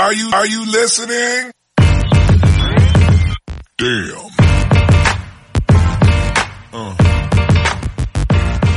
[0.00, 1.52] Are you, are you listening?
[3.76, 4.30] Damn.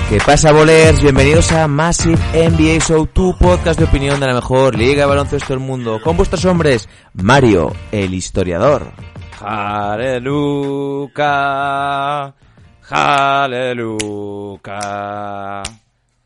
[0.09, 1.01] ¿Qué pasa, bolers?
[1.01, 5.53] Bienvenidos a Massive NBA Show, tu podcast de opinión de la mejor liga de baloncesto
[5.53, 6.01] del mundo.
[6.03, 8.91] Con vuestros hombres, Mario, el historiador.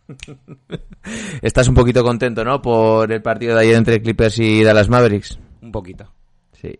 [1.41, 2.61] Estás un poquito contento, ¿no?
[2.61, 5.37] Por el partido de ayer entre Clippers y Dallas Mavericks.
[5.61, 6.11] Un poquito.
[6.61, 6.79] Sí.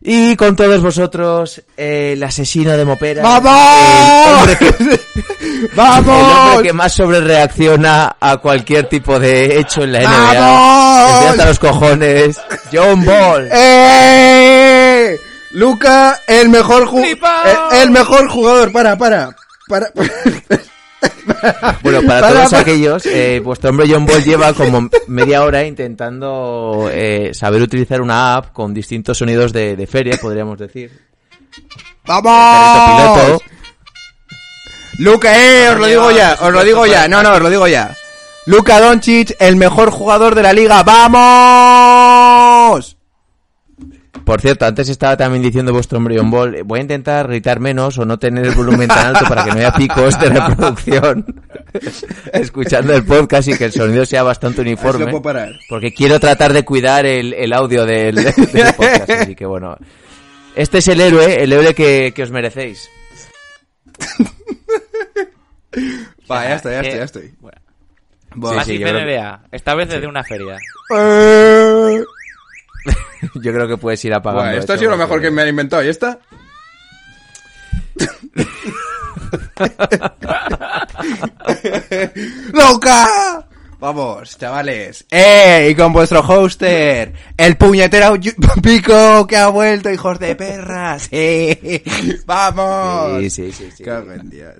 [0.00, 3.22] Y con todos vosotros, el asesino de Mopera.
[3.22, 4.26] ¡Vamos!
[4.26, 5.00] El hombre que,
[5.74, 6.06] ¡Vamos!
[6.06, 10.40] el hombre que más sobre reacciona a cualquier tipo de hecho en la NBA.
[10.40, 11.14] ¡Vamos!
[11.14, 12.40] Desde hasta los cojones.
[12.72, 13.48] John Ball.
[13.50, 15.18] ¡Eh!
[15.52, 18.70] Luca, el mejor el, el mejor jugador.
[18.70, 19.34] Para, para.
[19.68, 19.90] Para.
[21.82, 22.62] Bueno, para, Para, todos para.
[22.62, 28.34] aquellos, eh, vuestro hombre John Ball lleva como media hora intentando eh, saber utilizar una
[28.36, 30.90] app con distintos sonidos de, de feria, podríamos decir.
[32.06, 33.42] ¡Vamos!
[34.98, 37.06] Luca, eh, os lo digo ya, os lo digo ya.
[37.06, 37.94] No, no, os lo digo ya.
[38.46, 40.82] Luca Doncic, el mejor jugador de la liga.
[40.82, 42.18] ¡Vamos!
[44.28, 47.60] Por cierto, antes estaba también diciendo vuestro hombre John Ball, eh, voy a intentar gritar
[47.60, 51.24] menos o no tener el volumen tan alto para que no haya picos de reproducción
[52.34, 55.04] escuchando el podcast y que el sonido sea bastante uniforme.
[55.04, 55.52] Así lo puedo parar.
[55.70, 59.78] Porque quiero tratar de cuidar el, el audio del, del podcast, así que bueno.
[60.54, 62.90] Este es el héroe, el héroe que, que os merecéis.
[66.30, 67.34] Va, ya estoy, ya Eh, estoy, ya estoy.
[67.40, 67.58] bueno.
[68.34, 68.62] Buah.
[68.64, 70.58] Sí, sí, creo- esta vez desde una feria.
[72.88, 73.28] Eh.
[73.34, 74.50] Yo creo que puedes ir apagando.
[74.50, 75.84] Buah, esto ha sido lo mejor que me han inventado.
[75.84, 76.18] ¿Y esta?
[82.52, 83.44] ¡Loca!
[83.80, 85.06] Vamos, chavales.
[85.08, 85.68] ¡Eh!
[85.70, 88.16] Y con vuestro hoster, el puñetero
[88.62, 91.04] Pico que ha vuelto, hijos de perras.
[91.04, 91.56] ¡Sí!
[92.26, 93.20] ¡Vamos!
[93.20, 93.70] Sí, sí, sí.
[93.70, 93.84] sí.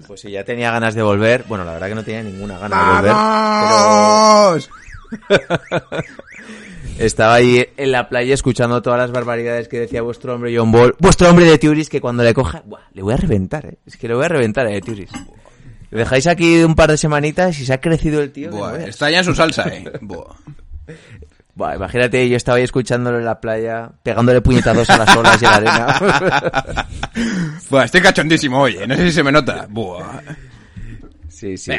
[0.06, 3.02] Pues si ya tenía ganas de volver, bueno, la verdad que no tenía ninguna gana
[3.02, 4.64] de volver.
[5.28, 6.02] pero-.
[6.98, 10.96] Estaba ahí en la playa escuchando todas las barbaridades que decía vuestro hombre John Ball.
[10.98, 12.62] Vuestro hombre de Turis que cuando le coja...
[12.66, 13.78] Buah, le voy a reventar, eh.
[13.86, 15.08] Es que le voy a reventar a de Turis.
[15.90, 18.50] Le dejáis aquí un par de semanitas y se ha crecido el tío.
[18.50, 19.84] Buah, está ya en su salsa, eh.
[20.00, 20.34] Buah.
[21.54, 25.46] Buah, imagínate, yo estaba ahí escuchándolo en la playa, pegándole puñetazos a las olas y
[25.46, 26.86] a la arena.
[27.70, 28.86] Buah, estoy cachondísimo hoy, eh.
[28.88, 29.66] No sé si se me nota.
[29.70, 30.20] Buah.
[31.28, 31.72] sí, sí.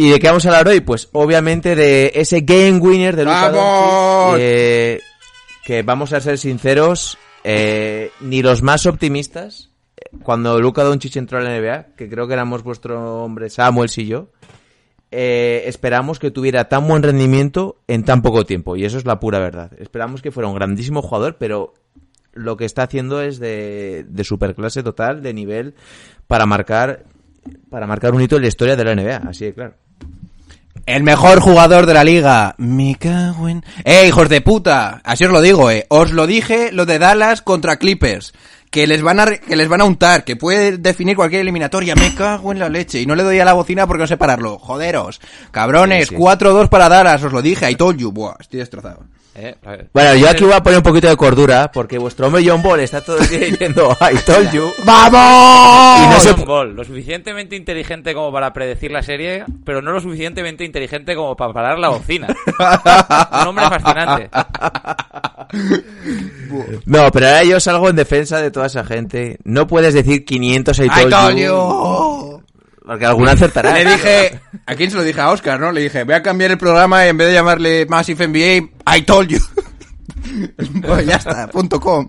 [0.00, 0.80] ¿Y de qué vamos a hablar hoy?
[0.80, 4.30] Pues obviamente de ese game winner de Luka ¡Vamos!
[4.30, 5.00] Doncic, eh,
[5.62, 11.36] que vamos a ser sinceros, eh, ni los más optimistas, eh, cuando Luka Doncic entró
[11.36, 14.30] a la NBA, que creo que éramos vuestro hombre Samuel y yo,
[15.10, 19.20] eh, esperamos que tuviera tan buen rendimiento en tan poco tiempo, y eso es la
[19.20, 19.72] pura verdad.
[19.78, 21.74] Esperamos que fuera un grandísimo jugador, pero
[22.32, 25.74] lo que está haciendo es de, de superclase total, de nivel,
[26.26, 27.04] para marcar,
[27.68, 29.74] para marcar un hito en la historia de la NBA, así de claro.
[30.86, 32.54] El mejor jugador de la liga.
[32.58, 33.64] Me cago en...
[33.84, 35.00] ¡Eh, hijos de puta!
[35.04, 35.86] Así os lo digo, eh.
[35.88, 38.32] Os lo dije lo de Dallas contra Clippers.
[38.70, 41.96] Que les van a, re- que les van a untar, que puede definir cualquier eliminatoria.
[41.96, 43.00] Me cago en la leche.
[43.00, 44.58] Y no le doy a la bocina porque no sé pararlo.
[44.60, 45.20] Joderos.
[45.50, 46.20] Cabrones, Sí, sí.
[46.20, 47.68] 4-2 para Dallas, os lo dije.
[47.68, 48.12] I told you.
[48.12, 49.04] Buah, estoy destrozado.
[49.34, 49.54] Eh.
[49.94, 52.80] Bueno, yo aquí voy a poner un poquito de cordura, porque vuestro hombre John Ball
[52.80, 54.70] está todo el día diciendo I told you.
[54.84, 56.00] ¡Vamos!
[56.04, 59.92] Y no se- John Ball, lo suficientemente inteligente como para predecir la serie, pero no
[59.92, 62.26] lo suficientemente inteligente como para parar la bocina.
[63.40, 64.30] Un hombre fascinante.
[66.86, 69.38] No, pero ahora yo salgo en defensa de toda esa gente.
[69.44, 72.42] No puedes decir 500 I I told, told you, you.
[72.84, 73.72] porque alguna acertará.
[73.72, 75.18] Le dije, ¿a quién se lo dije?
[75.18, 75.72] A Oscar, ¿no?
[75.72, 79.02] Le dije, voy a cambiar el programa y en vez de llamarle Massive NBA, I
[79.02, 79.38] told you.
[80.86, 82.06] pues ya está, punto com.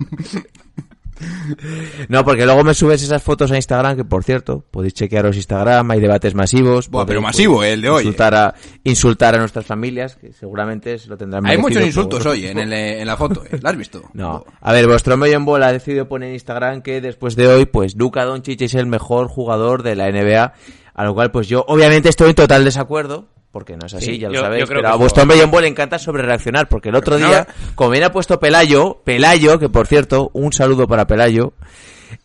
[2.07, 5.89] No, porque luego me subes esas fotos a Instagram, que por cierto, podéis chequearos Instagram,
[5.91, 6.89] hay debates masivos.
[6.89, 10.15] Buah, podéis, pero masivo, pues, eh, el de hoy, Insultar, a, insultar a nuestras familias,
[10.15, 13.43] que seguramente se lo tendrán Hay muchos insultos hoy en, el, eh, en la foto,
[13.45, 13.59] ¿eh?
[13.61, 14.03] ¿La has visto?
[14.13, 14.45] No.
[14.59, 17.65] A ver, vuestro hombre John Ball ha decidido poner en Instagram que después de hoy,
[17.65, 20.53] pues Luka Doncic es el mejor jugador de la NBA,
[20.93, 24.17] a lo cual pues yo obviamente estoy en total desacuerdo, porque no es así, Sí,
[24.17, 24.61] ya lo yo- sabéis.
[24.61, 27.27] yo Pero a es vuestro hombre John le encanta sobre reaccionar, porque el otro no-
[27.27, 31.53] día, como bien ha puesto Pelayo, Pelayo, que por cierto, un saludo para Pelayo,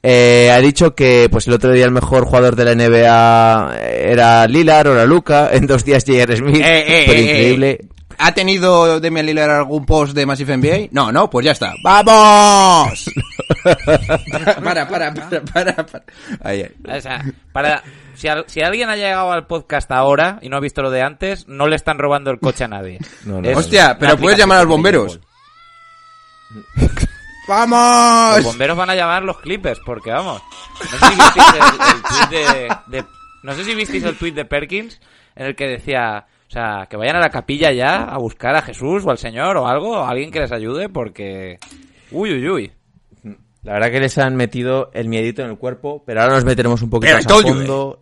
[0.03, 4.47] eh, ha dicho que pues el otro día el mejor jugador de la NBA era
[4.47, 6.37] Lillard, ahora Luca, en dos días J.R.
[6.37, 7.81] Smith, Eh, eh, pero eh, increíble.
[8.19, 10.89] ¿Ha tenido Demian Lillard algún post de Massive NBA?
[10.93, 11.75] No, no, pues ya está.
[11.83, 13.11] ¡Vamos!
[14.63, 16.05] para, para, para, para, para.
[16.43, 16.99] Ahí, ahí.
[16.99, 17.83] O sea, para,
[18.15, 21.03] si, al- si alguien ha llegado al podcast ahora y no ha visto lo de
[21.03, 22.99] antes, no le están robando el coche a nadie.
[23.25, 25.21] No, no, Es Hostia, pero puedes llamar a los bomberos.
[26.77, 26.91] Los
[27.49, 28.43] ¡Vamos!
[28.43, 30.43] bomberos van a llamar los clippers, porque vamos.
[30.81, 33.05] No sé si visteis el, el tweet de, de-
[33.45, 35.01] no sé si visteis el tweet de Perkins
[35.37, 38.63] en el que decía, o sea, que vayan a la capilla ya a buscar a
[38.63, 41.59] Jesús o al Señor o algo, o alguien que les ayude, porque.
[42.11, 42.73] Uy, uy, uy.
[43.65, 46.81] La verdad que les han metido el miedito en el cuerpo, pero ahora nos meteremos
[46.83, 48.01] un poquito más a fondo.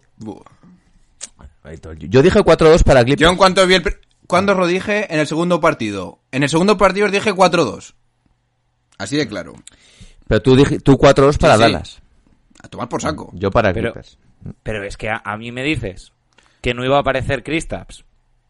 [2.08, 3.20] Yo dije 4-2 para Clippers.
[3.22, 3.82] Yo en cuanto vi el...
[4.26, 5.12] ¿Cuándo os lo dije?
[5.12, 6.18] En el segundo partido.
[6.32, 7.94] En el segundo partido os dije 4-2.
[8.98, 9.54] Así de claro.
[10.28, 11.60] Pero tú, dij- tú 4-2 para sí.
[11.62, 12.02] Dallas.
[12.62, 13.30] A tomar por saco.
[13.34, 14.18] Yo para Pero- Clippers.
[14.62, 16.12] Pero es que a, a mí me dices
[16.60, 18.04] que no iba a aparecer Kristaps,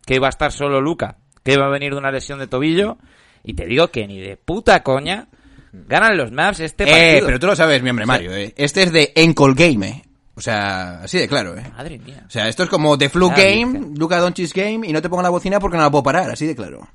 [0.04, 2.98] que iba a estar solo Luca, que iba a venir de una lesión de tobillo,
[3.42, 5.28] y te digo que ni de puta coña
[5.72, 7.26] ganan los Mavs este eh, partido.
[7.26, 8.54] pero tú lo sabes, mi hombre Mario, eh.
[8.56, 10.04] Este es de Encol Game, eh.
[10.36, 11.64] O sea, así de claro, eh.
[11.76, 12.24] Madre mía.
[12.26, 13.92] O sea, esto es como The Flu Game.
[13.96, 16.46] Luca Doncic Game, y no te pongo la bocina porque no la puedo parar, así
[16.46, 16.88] de claro.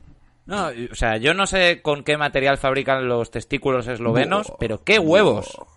[0.45, 4.97] No, o sea, yo no sé con qué material fabrican los testículos eslovenos, pero qué
[4.97, 5.55] huevos.
[5.55, 5.67] O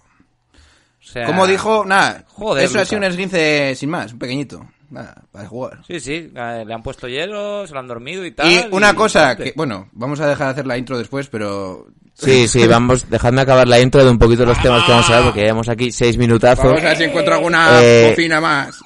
[0.99, 4.67] sea, Como dijo, nada, Joder, eso ha sido un esguince sin más, un pequeñito.
[4.92, 5.78] Nada, para jugar.
[5.86, 8.46] Sí, sí, eh, le han puesto hielo, se lo han dormido y tal.
[8.46, 9.44] Y una cosa adelante.
[9.44, 13.40] que, bueno, vamos a dejar de hacer la intro después, pero Sí, sí, vamos, dejadme
[13.40, 15.90] acabar la intro de un poquito los temas que vamos a hablar, porque llevamos aquí
[15.90, 16.66] seis minutazos.
[16.66, 18.78] vamos a ver si encuentro alguna Eh, bocina más.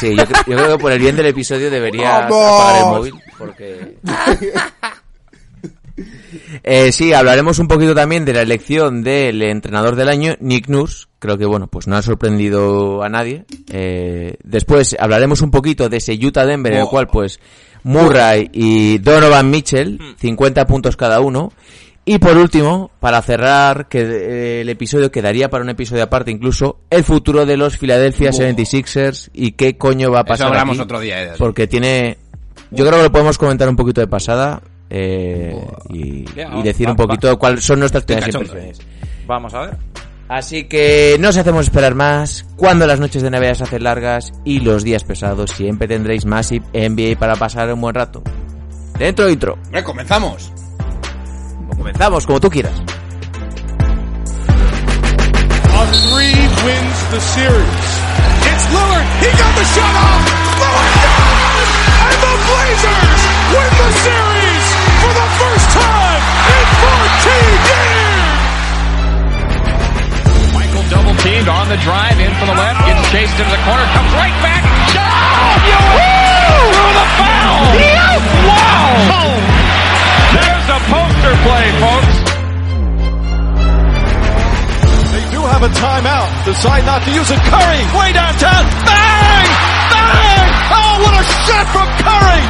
[0.00, 2.60] Sí, yo, yo creo que por el bien del episodio deberías ¡Vamos!
[2.60, 3.98] apagar el móvil, porque...
[6.62, 11.06] Eh, sí, hablaremos un poquito también de la elección del entrenador del año, Nick Nurse.
[11.18, 13.44] Creo que, bueno, pues no ha sorprendido a nadie.
[13.70, 17.40] Eh, después hablaremos un poquito de ese Utah-Denver, en el cual, pues,
[17.82, 21.52] Murray y Donovan Mitchell, 50 puntos cada uno.
[22.04, 26.78] Y por último, para cerrar, que eh, el episodio quedaría para un episodio aparte incluso,
[26.88, 28.52] el futuro de los Philadelphia Buah.
[28.54, 31.36] 76ers y qué coño va a Eso pasar hablamos aquí, otro día, eh, eso.
[31.36, 32.16] Porque tiene...
[32.70, 35.56] Yo creo que lo podemos comentar un poquito de pasada eh,
[35.90, 36.24] y,
[36.62, 38.78] decir va- un poquito cuáles son nuestras primeras impresiones.
[39.26, 39.76] Vamos a ver.
[40.28, 42.44] Así que no os hacemos esperar más.
[42.56, 46.66] Cuando las noches de Navidad se hacen largas y los días pesados, siempre tendréis Massive
[46.74, 48.22] NBA para pasar un buen rato.
[48.98, 49.56] Dentro intro.
[49.84, 50.52] Comenzamos.
[51.76, 52.72] Comenzamos, como tú quieras.
[55.72, 56.34] A three
[56.66, 57.88] wins the series.
[58.44, 59.06] It's Lillard.
[59.22, 60.22] He got the shot off.
[60.58, 61.70] Lillard does!
[62.04, 63.22] And the Blazers
[63.54, 63.90] win the
[73.08, 74.60] chased into the corner, comes right back.
[74.92, 75.64] Shot!
[75.64, 77.72] Through the foul!
[78.44, 79.32] Wow!
[80.36, 82.16] There's a poster play, folks.
[85.08, 86.28] They do have a timeout.
[86.44, 87.40] Decide not to use it.
[87.48, 88.64] Curry way downtown.
[88.84, 89.48] Bang!
[89.88, 90.48] Bang!
[90.68, 92.44] Oh, what a shot from Curry!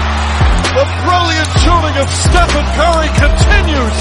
[0.75, 3.99] The brilliant shooting of Stephen Curry continues.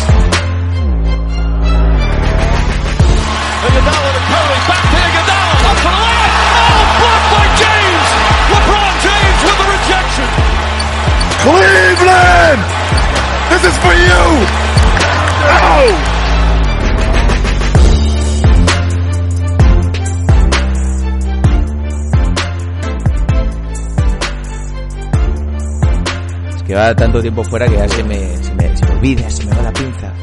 [3.61, 4.57] Iguodala to Curry.
[4.65, 5.53] Back to Iguodala.
[5.69, 6.26] Up for the layup.
[6.99, 8.07] Blocked by James.
[8.51, 10.27] LeBron James with the rejection.
[11.43, 12.61] Cleveland!
[13.49, 14.23] This is for you!
[15.49, 16.15] Oh!
[26.55, 29.29] Es que va tanto tiempo fuera que ya se me, se me, se me olvida,
[29.29, 30.13] se me va la pinza.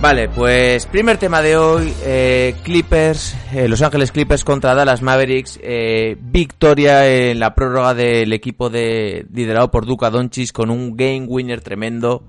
[0.00, 5.58] Vale, pues primer tema de hoy, eh, Clippers, eh, Los Ángeles Clippers contra Dallas Mavericks,
[5.62, 11.24] eh, victoria en la prórroga del equipo de liderado por Duca Doncic con un game
[11.26, 12.24] winner tremendo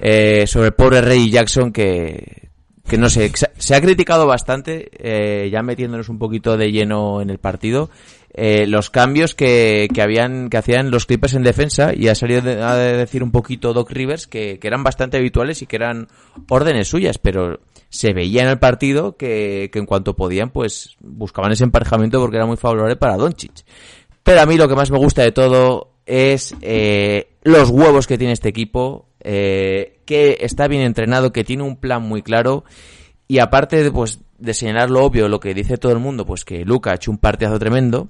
[0.00, 2.48] eh, sobre el pobre Ray Jackson que,
[2.86, 7.30] que no sé, se- ha criticado bastante, eh, ya metiéndonos un poquito de lleno en
[7.30, 7.90] el partido,
[8.36, 12.40] eh, los cambios que, que habían que hacían los Clippers en defensa y ha salido
[12.42, 16.08] de- a decir un poquito Doc Rivers que, que eran bastante habituales y que eran
[16.48, 17.60] órdenes suyas, pero
[17.94, 22.36] se veía en el partido que, que en cuanto podían pues buscaban ese emparejamiento porque
[22.36, 23.64] era muy favorable para Doncic.
[24.24, 28.18] Pero a mí lo que más me gusta de todo es eh, los huevos que
[28.18, 32.64] tiene este equipo, eh, que está bien entrenado, que tiene un plan muy claro
[33.28, 36.44] y aparte de, pues, de señalar lo obvio, lo que dice todo el mundo, pues
[36.44, 38.08] que Luca ha hecho un partidazo tremendo,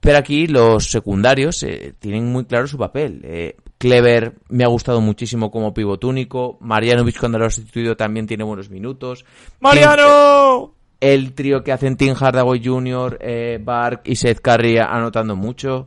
[0.00, 3.22] Pero aquí los secundarios eh, tienen muy claro su papel.
[3.24, 6.56] Eh, Clever me ha gustado muchísimo como pivot único.
[6.62, 9.26] Marianovic cuando lo ha sustituido también tiene buenos minutos.
[9.60, 10.72] ¡Mariano!
[10.98, 15.86] El trío que hacen Tim Hardaway Jr., eh, Bark y Seth Curry anotando mucho.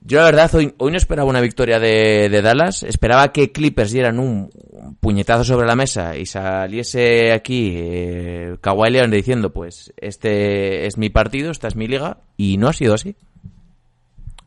[0.00, 3.92] Yo la verdad hoy, hoy no esperaba una victoria de, de Dallas, esperaba que Clippers
[3.92, 9.92] dieran un, un puñetazo sobre la mesa y saliese aquí eh, Kawhi Leonard diciendo pues
[9.96, 13.14] este es mi partido, esta es mi liga y no ha sido así.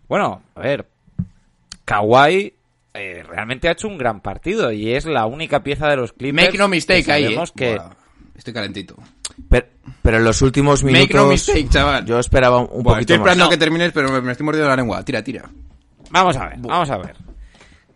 [0.10, 0.95] Bueno, a ver.
[1.86, 2.54] Kawhi
[2.94, 6.48] eh, realmente ha hecho un gran partido y es la única pieza de los Clippers.
[6.48, 7.44] Make no mistake que ahí, eh.
[7.56, 7.80] que
[8.36, 8.96] Estoy calentito.
[9.50, 9.68] Pero,
[10.02, 12.06] pero en los últimos Make minutos no mistake, chaval.
[12.06, 13.28] yo esperaba un Buah, poquito estoy más.
[13.28, 15.04] esperando que termines, pero me, me estoy mordiendo la lengua.
[15.06, 15.50] Tira, tira.
[16.12, 17.16] Vamos a ver, vamos a ver.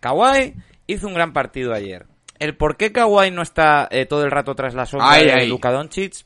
[0.00, 0.54] Kawhi
[0.86, 2.06] hizo un gran partido ayer.
[2.38, 5.32] El por qué Kawhi no está eh, todo el rato tras la sombra Ay, de
[5.32, 5.48] ay.
[5.48, 6.24] Luka Doncic,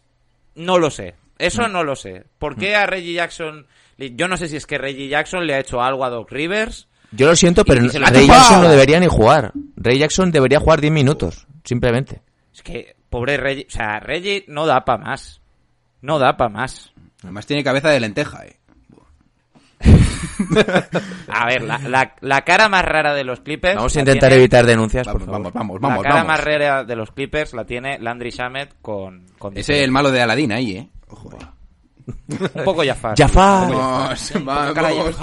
[0.54, 1.14] no lo sé.
[1.38, 2.25] Eso no lo sé.
[2.38, 3.66] ¿Por qué a Reggie Jackson...
[3.99, 6.88] Yo no sé si es que Reggie Jackson le ha hecho algo a Doc Rivers.
[7.16, 8.26] Yo lo siento, pero ha Ray.
[8.26, 9.52] Jackson no debería ni jugar.
[9.76, 12.23] Ray Jackson debería jugar 10 minutos, simplemente.
[12.54, 13.66] Es que, pobre Reggie...
[13.68, 15.40] O sea, Reggie no da para más.
[16.02, 16.92] No da para más.
[17.23, 18.56] Además tiene cabeza de lenteja, eh.
[21.28, 23.76] A ver, la, la- la cara más rara de los Clippers...
[23.76, 25.33] Vamos a la intentar tiene- evitar denuncias, por favor.
[25.35, 26.02] vamos, vamos, La vamos.
[26.02, 26.28] cara vamos.
[26.28, 29.26] más rara de los Clippers la tiene Landry Shamet con...
[29.38, 30.88] con Ese es el malo de Aladdin ahí, eh.
[31.09, 31.44] Ojo, eh.
[32.54, 33.16] Un poco Jafar.
[33.16, 33.71] Jafar.
[33.73, 35.16] Vamos, Cara vamos.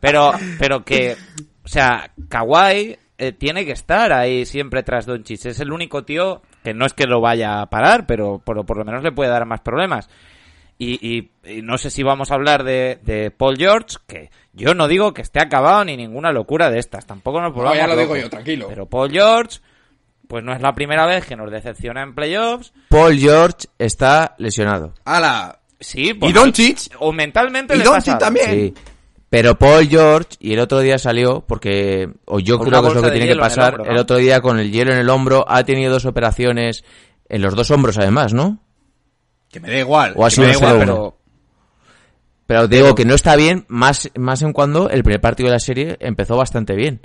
[0.00, 1.16] Pero, pero que,
[1.64, 5.46] o sea, Kawhi eh, tiene que estar ahí siempre tras Doncic.
[5.46, 8.76] Es el único tío que no es que lo vaya a parar, pero por, por
[8.76, 10.08] lo menos le puede dar más problemas.
[10.78, 14.74] Y, y- y no sé si vamos a hablar de, de Paul George, que yo
[14.74, 17.06] no digo que esté acabado ni ninguna locura de estas.
[17.06, 18.66] Tampoco nos volvamos ya lo digo yo, tranquilo.
[18.68, 19.60] Pero Paul George,
[20.26, 22.72] pues no es la primera vez que nos decepciona en playoffs.
[22.88, 24.94] Paul George está lesionado.
[25.04, 25.60] ¡Hala!
[25.82, 26.78] Sí, pues, ¿Y Doncic?
[26.98, 28.50] O mentalmente ¿Y le Doncic también?
[28.50, 28.74] Sí.
[29.28, 32.94] Pero Paul George, y el otro día salió, porque, o yo Con creo que es
[32.94, 34.02] lo que tiene que en el pasar, hombro, el, ¿no?
[34.02, 36.84] otro día con el hielo en el hombro, ha tenido dos operaciones,
[37.30, 38.58] en los dos hombros además, ¿no?
[39.50, 40.12] Que me da igual.
[40.16, 40.94] O ha sido me da solo igual, uno.
[40.94, 41.18] pero...
[42.44, 45.54] Pero te digo que no está bien, más, más en cuando el primer partido de
[45.54, 47.00] la serie empezó bastante bien.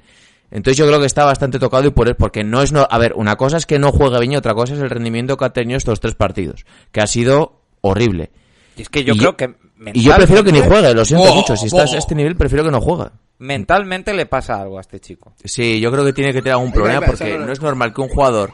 [0.51, 3.13] Entonces yo creo que está bastante tocado y por porque no es no, a ver,
[3.15, 5.53] una cosa es que no juegue bien y otra cosa es el rendimiento que ha
[5.53, 8.31] tenido estos tres partidos, que ha sido horrible.
[8.77, 9.53] Y es que yo Y creo yo- que
[9.93, 11.96] Y yo prefiero que ni juegue, lo siento Oh, mucho, si estás oh.
[11.96, 13.10] a este nivel prefiero que no juegue.
[13.39, 15.34] Mentalmente le pasa algo a este chico.
[15.43, 18.10] Sí, yo creo que tiene que tener algún problema porque no es normal que un
[18.10, 18.51] jugador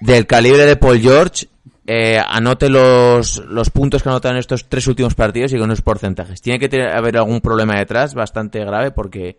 [0.00, 1.46] del calibre de Paul George
[1.86, 5.82] eh, anote los, los puntos que anotan en estos tres últimos partidos y con unos
[5.82, 6.40] porcentajes.
[6.40, 9.36] Tiene que tener, haber algún problema detrás bastante grave porque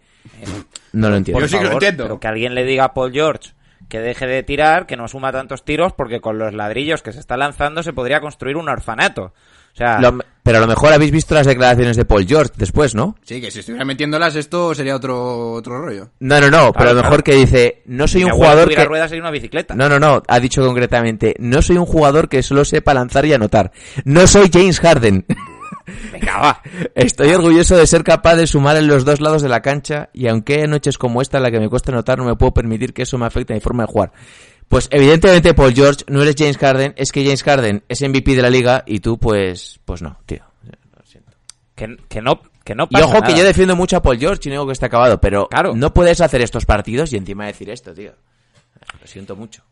[0.94, 1.42] no lo entiendo.
[1.42, 2.04] Yo sí que lo entiendo.
[2.04, 3.52] Pero que alguien le diga a Paul George
[3.90, 7.20] que deje de tirar, que no suma tantos tiros, porque con los ladrillos que se
[7.20, 9.34] está lanzando se podría construir un orfanato.
[9.76, 12.96] O sea, Lo- pero a lo mejor habéis visto las declaraciones de Paul George después,
[12.96, 13.16] ¿no?
[13.24, 16.12] Sí, que si estuviera metiéndolas esto sería otro, otro rollo.
[16.20, 17.10] No, no, no, pero a lo claro.
[17.10, 18.86] mejor que dice, no soy si un jugador que...
[18.86, 19.76] ruedas sería una bicicleta.
[19.76, 23.34] No, no, no, ha dicho concretamente, no soy un jugador que solo sepa lanzar y
[23.34, 23.72] anotar.
[24.06, 25.26] No soy James Harden.
[26.14, 26.62] Venga, va.
[26.96, 30.28] Estoy orgulloso de ser capaz de sumar en los dos lados de la cancha y
[30.28, 32.94] aunque hay noches como esta en la que me cuesta anotar, no me puedo permitir
[32.94, 34.12] que eso me afecte a mi forma de jugar.
[34.76, 38.42] Pues evidentemente Paul George no eres James Harden, es que James Harden es MVP de
[38.42, 40.44] la liga y tú pues pues no, tío.
[41.76, 44.48] Que, que no, que no Y ojo que yo defiendo mucho a Paul George y
[44.50, 45.74] no digo que esté acabado, pero Claro.
[45.76, 48.12] no puedes hacer estos partidos y encima decir esto, tío.
[49.00, 49.64] Lo siento mucho.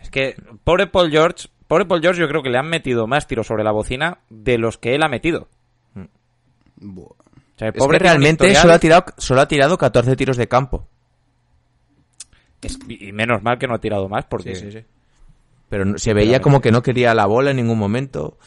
[0.00, 0.34] Es que,
[0.64, 3.62] pobre Paul George, pobre Paul George yo creo que le han metido más tiros sobre
[3.62, 5.48] la bocina de los que él ha metido.
[6.76, 7.06] Buah.
[7.06, 7.16] O
[7.58, 10.36] sea, el Es pobre que realmente historial- solo ha tirado solo ha tirado 14 tiros
[10.36, 10.88] de campo.
[12.62, 14.84] Es- y menos mal que no ha tirado más, porque...
[15.68, 18.38] Pero no- se veía como que no quería la bola en ningún momento.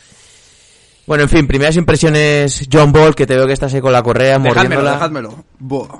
[1.08, 4.03] Bueno, en fin, primeras impresiones, John Ball, que te veo que estás ahí con la
[4.03, 4.91] correa, Dejádmelo, mordiéndola.
[4.94, 5.44] dejádmelo.
[5.60, 6.00] Buah.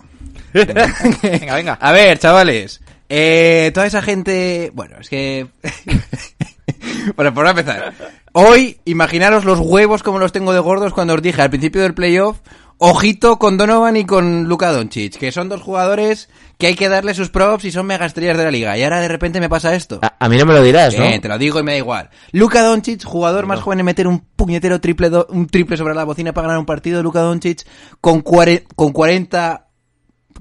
[0.54, 1.74] Venga, venga.
[1.80, 2.82] A ver, chavales.
[3.10, 4.72] Eh, toda esa gente...
[4.74, 5.48] Bueno, es que...
[7.16, 7.94] bueno, por empezar.
[8.34, 11.94] Hoy, imaginaros los huevos como los tengo de gordos cuando os dije al principio del
[11.94, 12.40] playoff,
[12.84, 17.14] ojito con Donovan y con Luka Doncic, que son dos jugadores que hay que darle
[17.14, 18.76] sus props y son mega estrellas de la liga.
[18.76, 20.00] Y ahora de repente me pasa esto.
[20.02, 21.04] A, a mí no me lo dirás, ¿no?
[21.06, 22.10] Eh, te lo digo y me da igual.
[22.32, 26.06] Luka Doncic, jugador más joven en meter un puñetero triple, do- un triple sobre la
[26.06, 27.04] bocina para ganar un partido.
[27.04, 27.68] Luka Doncic
[28.02, 29.68] con, cuare- con 40,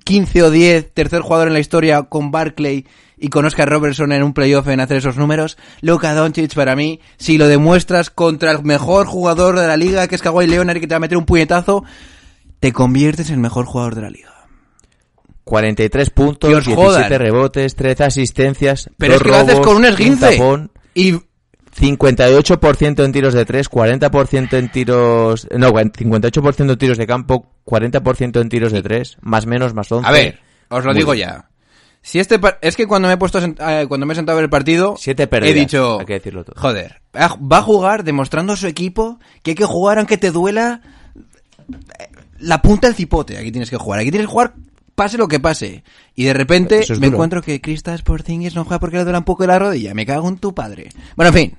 [0.04, 2.86] 15 o 10, tercer jugador en la historia con Barclay
[3.18, 5.58] y con Oscar Robertson en un playoff en hacer esos números.
[5.82, 10.14] Luka Doncic para mí, si lo demuestras contra el mejor jugador de la liga, que
[10.14, 11.84] es Kawhi Leonard, que te va a meter un puñetazo,
[12.60, 14.30] te conviertes en el mejor jugador de la liga.
[15.44, 17.10] 43 puntos, Que os 17 jodan.
[17.18, 20.30] rebotes, 13 asistencias, Pero dos es que lo haces robos, con un esguince.
[20.36, 20.70] tapón.
[20.94, 21.14] Y
[21.76, 25.48] 58% en tiros de 3, 40% en tiros...
[25.56, 30.06] No, 58% en tiros de campo, 40% en tiros de 3, más menos, más 11.
[30.08, 30.38] A ver,
[30.68, 31.28] os lo Muy digo bien.
[31.28, 31.46] ya.
[32.02, 34.40] Si este par- es que cuando me he puesto eh, cuando me he sentado a
[34.40, 36.58] ver el partido Siete pérdidas, he dicho hay que decirlo todo.
[36.58, 40.80] joder va a jugar demostrando a su equipo que hay que jugar aunque te duela
[42.40, 44.54] la punta del cipote aquí tienes que jugar aquí tienes que jugar
[44.94, 47.08] pase lo que pase y de repente es me duro.
[47.08, 50.06] encuentro que Kristaps Porzingis no juega porque le duele un poco de la rodilla me
[50.06, 51.56] cago en tu padre bueno en fin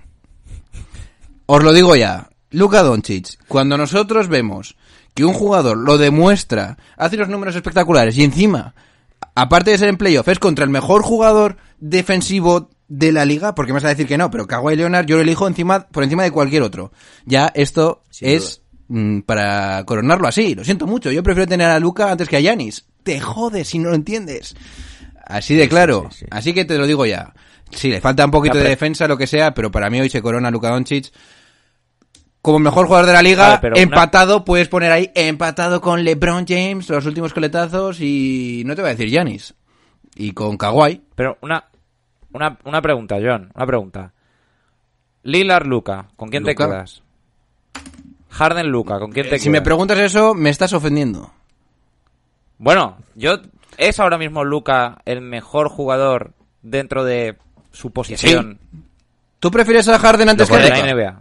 [1.54, 2.30] os lo digo ya.
[2.52, 4.78] Luka Doncic, cuando nosotros vemos
[5.14, 8.74] que un jugador lo demuestra, hace unos números espectaculares y encima,
[9.36, 13.74] aparte de ser en playoff, es contra el mejor jugador defensivo de la liga, porque
[13.74, 16.24] me vas a decir que no, pero Kawhi Leonard yo lo elijo encima, por encima
[16.24, 16.94] de cualquier otro.
[17.26, 18.62] Ya esto Sin es
[19.26, 20.56] para coronarlo así.
[20.56, 21.12] Lo siento mucho.
[21.12, 22.86] Yo prefiero tener a Luka antes que a Yanis.
[23.04, 24.56] Te jodes si no lo entiendes.
[25.26, 26.08] Así de claro.
[26.12, 26.26] sí, sí.
[26.32, 27.34] Así que te lo digo ya.
[27.72, 30.22] Sí, le falta un poquito de defensa, lo que sea, pero para mí hoy se
[30.22, 31.10] corona Luka Doncic
[32.42, 36.90] como mejor jugador de la liga, una- empatado, puedes poner ahí, empatado con LeBron James,
[36.90, 39.54] los últimos coletazos, y no te voy a decir Yanis.
[40.16, 41.02] Y con Kawhi.
[41.16, 41.64] Pero una,
[42.34, 44.12] una, una pregunta, John, una pregunta.
[45.24, 46.52] Lillard Luca, ¿con quién Luka.
[46.52, 47.04] te quedas?
[48.32, 51.32] Harden Luca, ¿con quién te Eh, si me preguntas eso, me estás ofendiendo.
[52.58, 53.38] Bueno, yo
[53.78, 57.38] es ahora mismo Luca el mejor jugador dentro de
[57.72, 58.60] su posición
[59.40, 60.78] ¿Tú prefieres a Harden antes Lo que la?
[60.94, 61.20] NBA.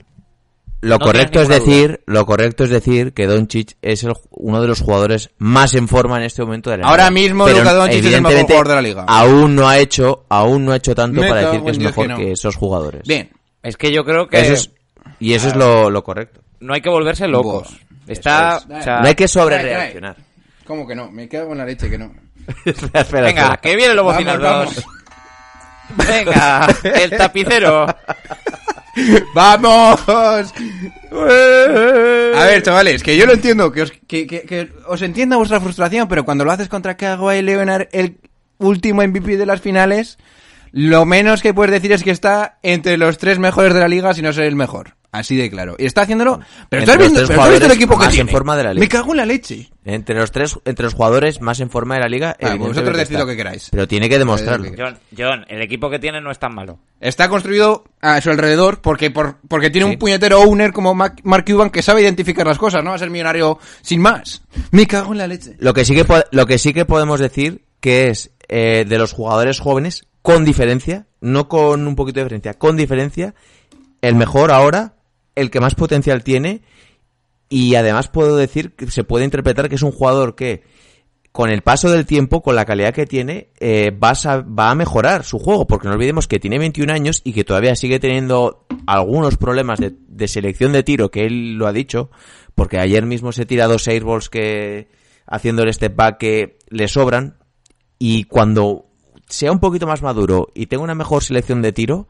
[0.83, 4.69] Lo No correcto es decir, lo correcto es decir que Doncic es el- uno de
[4.69, 7.11] los jugadores más en forma en este momento de la Ahora NBA.
[7.11, 9.05] mismo Pero, Luka Doncic es el mejor jugador de la liga.
[9.09, 11.97] Aún no ha hecho, aún no ha hecho tanto Me para decir que es Dios
[11.97, 13.03] mejor que esos jugadores.
[13.07, 13.31] Bien.
[13.63, 14.71] Es que yo creo que Eso es-
[15.19, 16.41] y eso es lo, lo correcto.
[16.61, 17.69] No hay que volverse locos.
[17.71, 18.81] Buah, Está, eso es.
[18.81, 20.17] o sea, no hay que sobrereaccionar.
[20.67, 21.11] ¿Cómo que no?
[21.11, 22.13] Me cago en la leche que no.
[22.65, 23.57] espera, espera, Venga, espera.
[23.59, 24.41] que viene el.
[24.41, 24.85] 2.
[26.09, 26.69] Venga,
[27.03, 27.87] el tapicero.
[29.35, 30.01] ¡Vamos!
[30.09, 30.45] A
[32.45, 36.09] ver, chavales, que yo lo entiendo, que os, que, que- que os entienda vuestra frustración,
[36.09, 38.19] pero cuando lo haces contra Kawhi Leonard, el
[38.59, 40.19] último MVP de las finales,
[40.73, 44.13] lo menos que puedes decir es que está entre los tres mejores de la liga,
[44.15, 44.97] si no ser el mejor.
[45.13, 45.75] Así de claro.
[45.77, 46.39] Y está haciéndolo...
[46.69, 48.07] Pero Entre estás los viendo, tres pero ¿tú has visto el jugadores equipo que más
[48.07, 48.31] en tiene?
[48.33, 48.81] forma de la liga.
[48.85, 49.71] Me cago en la leche.
[49.85, 53.13] Entre los tres, entre los jugadores más en forma de la liga, evidentemente vosotros decid
[53.15, 53.19] está.
[53.25, 53.69] lo que queráis.
[53.73, 54.71] Pero tiene que demostrarlo.
[54.79, 56.79] John, John, el equipo que tiene no es tan malo.
[57.01, 59.93] Está construido a su alrededor porque por, porque tiene Sí.
[59.95, 62.99] un puñetero owner como Mac- Mark Cuban que sabe identificar las cosas, no va a
[63.01, 64.43] ser millonario sin más.
[64.71, 65.57] Me cago en la leche.
[65.59, 68.99] Lo que sí que po- lo que sí que podemos decir que es eh, de
[68.99, 73.35] los jugadores jóvenes con diferencia, no con un poquito de diferencia, con diferencia,
[74.03, 74.95] el mejor ahora,
[75.35, 76.63] el que más potencial tiene
[77.49, 80.63] y además puedo decir que se puede interpretar que es un jugador que
[81.33, 84.75] con el paso del tiempo, con la calidad que tiene, eh, va, a, va a
[84.75, 88.67] mejorar su juego, porque no olvidemos que tiene 21 años y que todavía sigue teniendo
[88.87, 92.11] algunos problemas de, de selección de tiro, que él lo ha dicho,
[92.57, 94.89] porque ayer mismo se tira dos airballs que
[95.25, 97.37] haciendo el step back que le sobran,
[97.99, 98.87] y cuando
[99.29, 102.09] sea un poquito más maduro y tenga una mejor selección de tiro,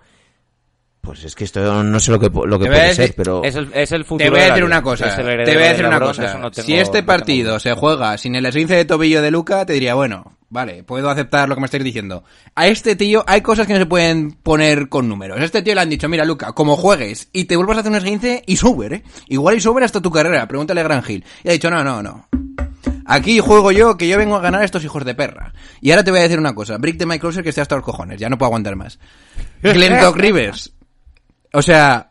[1.00, 3.42] pues es que esto no sé lo que, lo que puede decir- ser, pero...
[3.42, 4.24] Es el, es el futuro.
[4.26, 5.16] Te voy a de la decir una cosa.
[5.16, 6.34] Te voy a de decir una cosa.
[6.38, 9.30] no tengo- si este no tengo partido se juega sin el esguince de tobillo de
[9.30, 12.22] Luca, te diría, bueno, vale, puedo aceptar lo que me estáis diciendo.
[12.54, 15.40] A este tío hay cosas que no se pueden poner con números.
[15.40, 17.92] A este tío le han dicho, mira, Luca, como juegues y te vuelvas a hacer
[17.92, 19.02] un esguince, y sober, ¿eh?
[19.28, 20.46] Igual y sober hasta tu carrera.
[20.46, 21.24] Pregúntale a Gran Hill.
[21.44, 22.28] Y ha dicho, no, no, no.
[23.06, 25.52] Aquí juego yo, que yo vengo a ganar a estos hijos de perra.
[25.80, 26.76] Y ahora te voy a decir una cosa.
[26.78, 28.20] Brick de Mike Closer que esté hasta los cojones.
[28.20, 28.98] Ya no puedo aguantar más.
[29.62, 30.72] Glenn Doc Rivers.
[31.52, 32.10] O sea,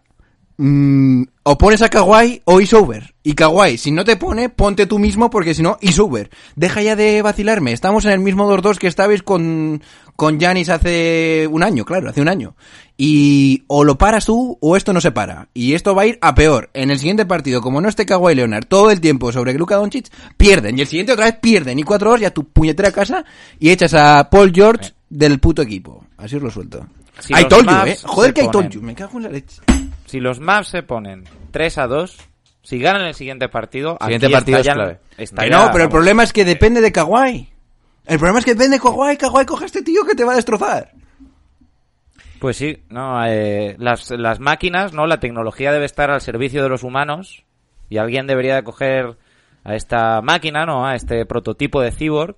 [0.57, 3.15] mm, o pones a Kawhi o Isover.
[3.23, 6.29] Y Kawhi, si no te pone, ponte tú mismo porque si no, Isover.
[6.55, 7.71] Deja ya de vacilarme.
[7.71, 9.81] Estamos en el mismo 2-2 que estabais con
[10.19, 12.53] con Giannis hace un año, claro, hace un año.
[12.97, 15.47] Y o lo paras tú o esto no se para.
[15.53, 16.69] Y esto va a ir a peor.
[16.73, 20.09] En el siguiente partido, como no esté Kawhi Leonard todo el tiempo sobre Luka Doncic,
[20.35, 20.77] pierden.
[20.77, 21.79] Y el siguiente otra vez pierden.
[21.79, 23.23] Y cuatro horas ya tu puñetera casa
[23.59, 26.03] y echas a Paul George del puto equipo.
[26.17, 26.85] Así os lo suelto.
[27.21, 27.97] Si I los told you, Mavs eh.
[28.07, 28.81] Joder se que I told ponen- you.
[28.81, 29.61] Me cago en la leche.
[30.05, 32.17] Si los Mavs se ponen 3 a 2,
[32.63, 34.99] si ganan el siguiente partido, Siguiente aquí partido es estallan- clave.
[35.17, 37.49] Estallan- no, pero el problema es que depende de Kawhi.
[38.05, 39.17] El problema es que depende de Kawhi.
[39.17, 40.91] Kawhi coge a este tío que te va a destrozar.
[42.39, 46.69] Pues sí, no, eh, las, las máquinas, no, la tecnología debe estar al servicio de
[46.69, 47.43] los humanos
[47.89, 49.17] y alguien debería de coger
[49.65, 52.37] a esta máquina, no, a este prototipo de cyborg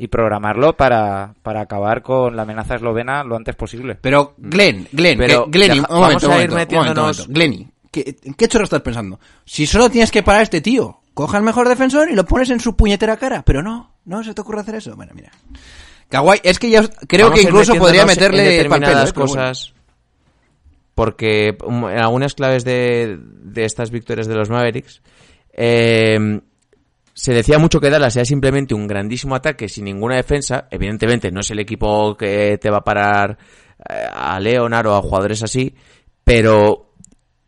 [0.00, 3.96] y programarlo para, para acabar con la amenaza eslovena lo antes posible.
[4.00, 7.24] Pero, Glenn, Glenn, Pero un momento, vamos a ir metiéndonos- momento.
[7.28, 9.20] Glenny, ¿qué, ¿en qué chorro estás pensando?
[9.44, 12.48] Si solo tienes que parar a este tío, coja al mejor defensor y lo pones
[12.50, 13.42] en su puñetera cara.
[13.42, 14.96] Pero no, no se te ocurre hacer eso.
[14.96, 15.30] Bueno, mira.
[16.08, 19.26] Kawhi, es que ya creo Vamos que incluso podría meterle determinadas papel, ¿eh?
[19.26, 19.74] Cosas.
[20.94, 25.02] porque um, en algunas claves de, de estas victorias de los Mavericks
[25.52, 26.40] eh,
[27.20, 30.66] se decía mucho que Dallas era simplemente un grandísimo ataque sin ninguna defensa.
[30.70, 33.36] Evidentemente no es el equipo que te va a parar
[33.90, 35.74] eh, a Leonard o a jugadores así,
[36.24, 36.94] pero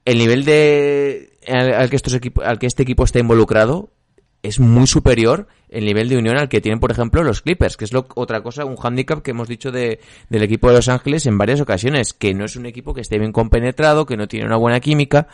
[0.04, 3.94] el nivel de al, que estos al que este equipo está involucrado
[4.42, 7.86] es muy superior el nivel de unión al que tienen, por ejemplo, los Clippers, que
[7.86, 11.24] es lo, otra cosa, un hándicap que hemos dicho de, del equipo de Los Ángeles
[11.24, 14.44] en varias ocasiones, que no es un equipo que esté bien compenetrado, que no tiene
[14.44, 15.28] una buena química,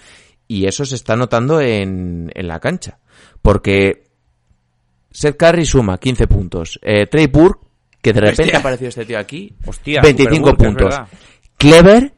[0.46, 3.00] y eso se está notando en, en la cancha.
[3.42, 4.07] Porque
[5.10, 6.78] Seth Curry suma 15 puntos.
[6.82, 7.66] Eh, Trey Burke,
[8.00, 11.00] que de repente ha aparecido este tío aquí, Hostia, 25 Super Burke, es puntos.
[11.56, 12.12] Clever,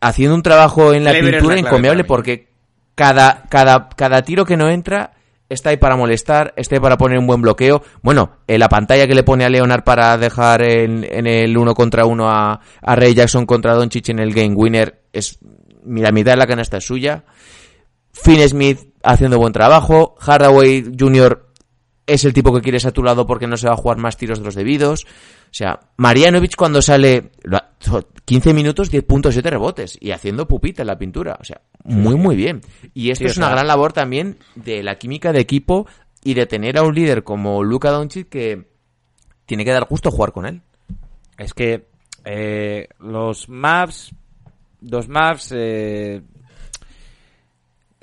[0.00, 2.48] haciendo un trabajo en la Clever la pintura encomiable porque
[2.94, 5.12] cada, cada, cada tiro que no entra
[5.48, 7.82] está ahí para molestar, está ahí para poner un buen bloqueo.
[8.02, 11.74] Bueno, en la pantalla que le pone a Leonard para dejar en, en el uno
[11.74, 15.38] contra uno a, a Ray Jackson contra Doncic en el game winner es,
[15.84, 17.24] mira, mitad de la canasta es suya.
[18.12, 20.14] Finn Smith haciendo buen trabajo.
[20.18, 21.46] Hardaway Jr.
[22.06, 24.16] es el tipo que quieres a tu lado porque no se va a jugar más
[24.16, 25.04] tiros de los debidos.
[25.04, 27.70] O sea, Marianovic cuando sale lo ha-
[28.24, 31.36] 15 minutos, 10 puntos, 7 rebotes y haciendo pupita en la pintura.
[31.40, 32.60] O sea, muy, muy bien.
[32.92, 35.86] Y esto Sí, es una sea- gran labor también de la química de equipo
[36.22, 38.66] y de tener a un líder como Luka Doncic que
[39.46, 40.62] tiene que dar gusto jugar con él.
[41.38, 41.86] Es que
[42.24, 44.12] eh, los maps,
[44.80, 46.22] los maps, eh,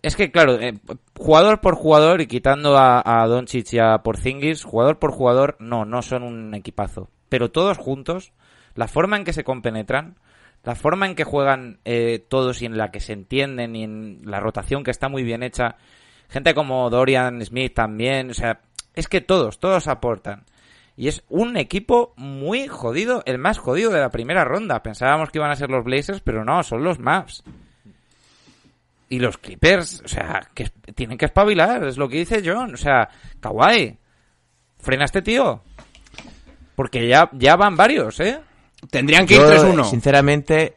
[0.01, 0.79] es que claro, eh,
[1.17, 5.85] jugador por jugador y quitando a, a Doncic y a Porzingis, jugador por jugador, no,
[5.85, 7.09] no son un equipazo.
[7.29, 8.33] Pero todos juntos,
[8.75, 10.15] la forma en que se compenetran,
[10.63, 14.21] la forma en que juegan eh, todos y en la que se entienden y en
[14.25, 15.77] la rotación que está muy bien hecha,
[16.29, 18.61] gente como Dorian Smith también, o sea,
[18.93, 20.45] es que todos, todos aportan.
[20.97, 24.83] Y es un equipo muy jodido, el más jodido de la primera ronda.
[24.83, 27.43] Pensábamos que iban a ser los Blazers, pero no, son los Mavs.
[29.12, 32.74] Y los Clippers, o sea, que tienen que espabilar, es lo que dice John.
[32.74, 33.10] O sea,
[33.41, 33.97] Kawhi,
[34.80, 35.62] frena a este tío.
[36.76, 38.39] Porque ya, ya van varios, ¿eh?
[38.89, 39.84] Tendrían que ir Yo, 3-1.
[39.89, 40.76] Sinceramente,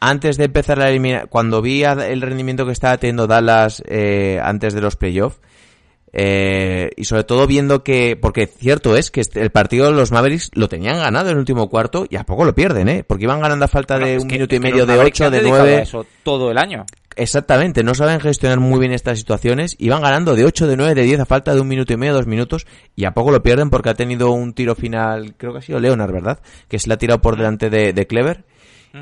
[0.00, 4.40] antes de empezar la eliminación, cuando vi a- el rendimiento que estaba teniendo Dallas eh,
[4.42, 5.38] antes de los playoffs,
[6.16, 10.10] eh, y sobre todo viendo que, porque cierto es que este- el partido de los
[10.12, 13.04] Mavericks lo tenían ganado en el último cuarto y a poco lo pierden, ¿eh?
[13.06, 15.24] Porque iban ganando a falta Bueno, de un que- minuto y medio, de Mavericks se
[15.24, 15.82] 8, han de dedicado a 9.
[15.82, 16.86] eso todo el año.
[17.16, 19.76] Exactamente, no saben gestionar muy bien estas situaciones.
[19.78, 22.14] Iban ganando de 8, de 9, de 10 a falta de un minuto y medio,
[22.14, 22.66] dos minutos.
[22.96, 25.80] Y a poco lo pierden porque ha tenido un tiro final, creo que ha sido
[25.80, 26.40] Leonard, ¿verdad?
[26.68, 28.44] Que se le ha tirado por delante de, de Clever.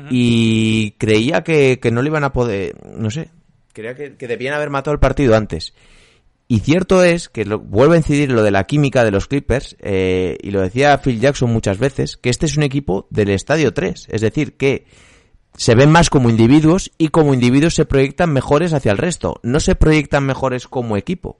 [0.09, 3.29] Y creía que, que no le iban a poder, no sé,
[3.73, 5.75] creía que, que debían haber matado el partido antes.
[6.47, 9.75] Y cierto es que lo, vuelve a incidir lo de la química de los Clippers,
[9.79, 13.73] eh, y lo decía Phil Jackson muchas veces, que este es un equipo del estadio
[13.73, 14.07] 3.
[14.11, 14.85] Es decir, que
[15.55, 19.39] se ven más como individuos y como individuos se proyectan mejores hacia el resto.
[19.43, 21.37] No se proyectan mejores como equipo.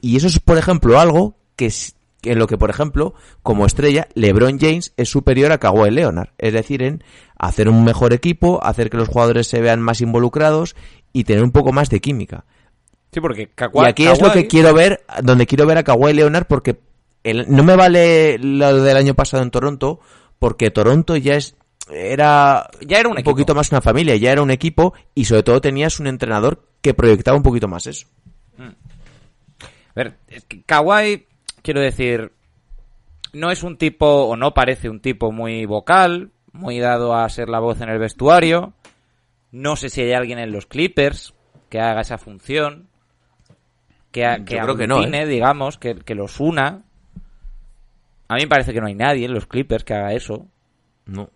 [0.00, 3.64] Y eso es, por ejemplo, algo que, es- que en lo que, por ejemplo, como
[3.64, 6.30] estrella, LeBron James es superior a Kawhi Leonard.
[6.38, 7.02] Es decir, en
[7.38, 10.74] hacer un mejor equipo, hacer que los jugadores se vean más involucrados
[11.12, 12.44] y tener un poco más de química.
[13.12, 16.12] Sí, porque Kawhi, y aquí es lo que quiero ver, donde quiero ver a Kawhi
[16.12, 16.80] Leonard porque
[17.24, 20.00] el- no me vale lo del año pasado en Toronto,
[20.38, 21.54] porque Toronto ya es
[21.90, 23.30] era Ya era un equipo.
[23.32, 26.94] poquito más una familia, ya era un equipo y sobre todo tenías un entrenador que
[26.94, 28.06] proyectaba un poquito más eso.
[28.58, 28.72] A
[29.94, 31.26] ver, es que Kawhi,
[31.62, 32.32] quiero decir,
[33.32, 37.48] no es un tipo, o no parece un tipo muy vocal, muy dado a ser
[37.48, 38.74] la voz en el vestuario.
[39.50, 41.34] No sé si hay alguien en los Clippers
[41.68, 42.88] que haga esa función.
[44.12, 45.26] Que, a- que creo que no, aglutine, ¿eh?
[45.26, 46.84] digamos, que, que los una.
[48.28, 50.46] A mí me parece que no hay nadie en los Clippers que haga eso.
[51.06, 51.28] No.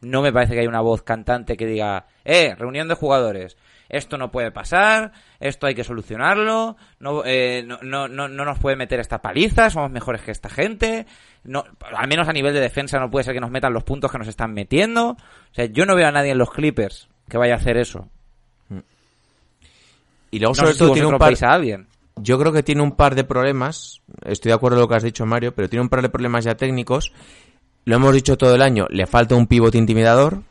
[0.00, 3.56] No me parece que haya una voz cantante que diga, eh, reunión de jugadores,
[3.90, 8.58] esto no puede pasar, esto hay que solucionarlo, no, eh, no, no, no, no nos
[8.58, 11.06] puede meter esta paliza, somos mejores que esta gente,
[11.44, 14.10] no, al menos a nivel de defensa no puede ser que nos metan los puntos
[14.10, 15.10] que nos están metiendo.
[15.10, 18.08] O sea, yo no veo a nadie en los Clippers que vaya a hacer eso.
[20.30, 21.88] Y luego No sobre si todo tiene un par a alguien.
[22.16, 24.02] Yo creo que tiene un par de problemas.
[24.24, 26.44] Estoy de acuerdo con lo que has dicho, Mario, pero tiene un par de problemas
[26.44, 27.12] ya técnicos.
[27.84, 28.86] Lo hemos dicho todo el año.
[28.90, 30.42] Le falta un pivote intimidador.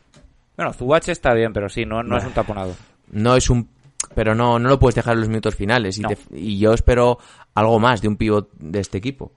[0.56, 2.74] Bueno, Zubache está bien, pero sí, no, no es un taponado.
[3.12, 3.68] No es un.
[4.14, 5.98] Pero no, no lo puedes dejar en los minutos finales.
[5.98, 6.08] Y, No.
[6.08, 7.18] te- y yo espero
[7.54, 9.32] algo más de un pivot de este equipo.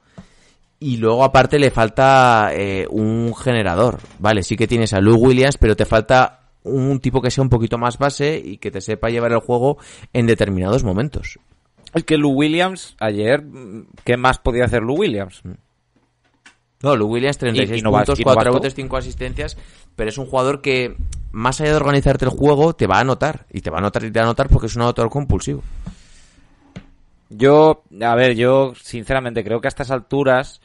[0.79, 3.99] Y luego, aparte, le falta eh, un generador.
[4.19, 7.49] Vale, sí que tienes a Lou Williams, pero te falta un tipo que sea un
[7.49, 9.77] poquito más base y que te sepa llevar el juego
[10.11, 11.39] en determinados momentos.
[11.93, 15.41] Es que Lou Williams, ayer, mm, ¿qué más podía hacer Lou Williams?
[16.83, 18.49] No, Lou Williams 36 Y- y no puntos, no 4 bastó.
[18.51, 19.57] rebotes, 5 asistencias,
[19.95, 20.95] pero es un jugador que
[21.31, 23.45] más allá de organizarte el juego, te va a anotar.
[23.51, 25.63] Y te va a anotar y te va a anotar porque es un anotador compulsivo.
[27.29, 30.61] Yo, a ver, yo sinceramente creo que a estas alturas,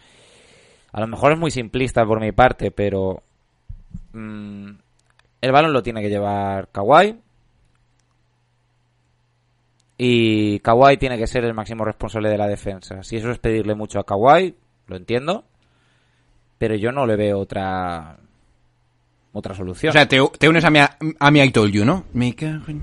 [0.93, 3.23] a lo mejor es muy simplista por mi parte, pero
[4.13, 4.69] mm,
[5.41, 7.17] el balón lo tiene que llevar Kawhi.
[9.97, 13.03] Y Kawhi tiene que ser el máximo responsable de la defensa.
[13.03, 14.55] Si eso es pedirle mucho a Kawhi,
[14.87, 15.45] lo entiendo.
[16.59, 18.17] Pero yo no le veo otra
[19.33, 19.91] otra solución.
[19.91, 22.05] O sea, te, te unes a mi, a mi I told you, ¿no?
[22.13, 22.83] Me cago en-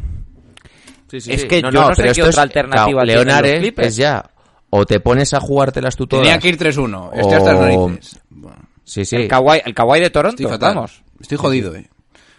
[1.12, 4.30] Es que yo no sé pero qué esto otra alternativa claro, es ya.
[4.70, 6.24] O te pones a jugártelas tú todas.
[6.26, 7.12] Tenía que ir 3-1.
[7.14, 8.22] Estoy hasta las O- narices.
[8.30, 9.16] Bueno, Sí, sí.
[9.16, 10.76] el, Kawhi, el Kawhi de Toronto, estoy fatal.
[10.76, 11.04] vamos.
[11.20, 11.90] Estoy jodido, eh.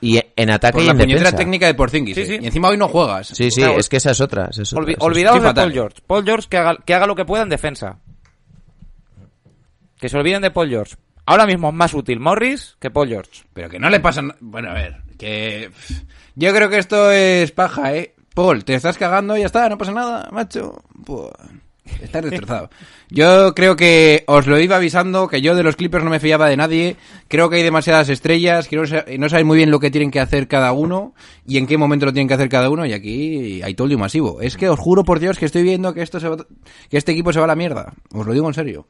[0.00, 1.36] Y en ataque Por y la en puñetera defensa.
[1.38, 2.14] técnica de Porzingis.
[2.14, 2.26] Sí, eh.
[2.26, 2.38] sí.
[2.42, 3.28] Y encima hoy no juegas.
[3.28, 3.78] Sí, sí, Claro.
[3.78, 4.48] es que esa es otra.
[4.50, 5.54] esa es otra, Olvi- esa es olvidaos de.
[5.54, 5.96] Paul George.
[6.06, 7.98] Paul George que haga, que haga lo que pueda en defensa.
[9.98, 10.96] Que se olviden de Paul George.
[11.26, 13.42] Ahora mismo es más útil Morris que Paul George.
[13.52, 14.22] Pero que no le pasa...
[14.22, 15.70] na- Bueno, a ver, que...
[16.34, 18.14] Yo creo que esto es paja, ¿eh?
[18.34, 20.82] Paul, te estás cagando y ya está, no pasa nada, macho.
[20.94, 21.30] Buah,
[22.02, 22.68] estás destrozado.
[23.08, 26.48] Yo creo que os lo iba avisando, que yo de los Clippers no me fiaba
[26.48, 26.96] de nadie.
[27.28, 30.48] Creo que hay demasiadas estrellas, que no sabéis muy bien lo que tienen que hacer
[30.48, 31.14] cada uno
[31.46, 32.84] y en qué momento lo tienen que hacer cada uno.
[32.84, 34.40] Y aquí hay todo masivo.
[34.42, 36.44] Es que os juro por Dios que estoy viendo que, esto se va-
[36.90, 37.94] que este equipo se va a la mierda.
[38.12, 38.88] Os lo digo en serio.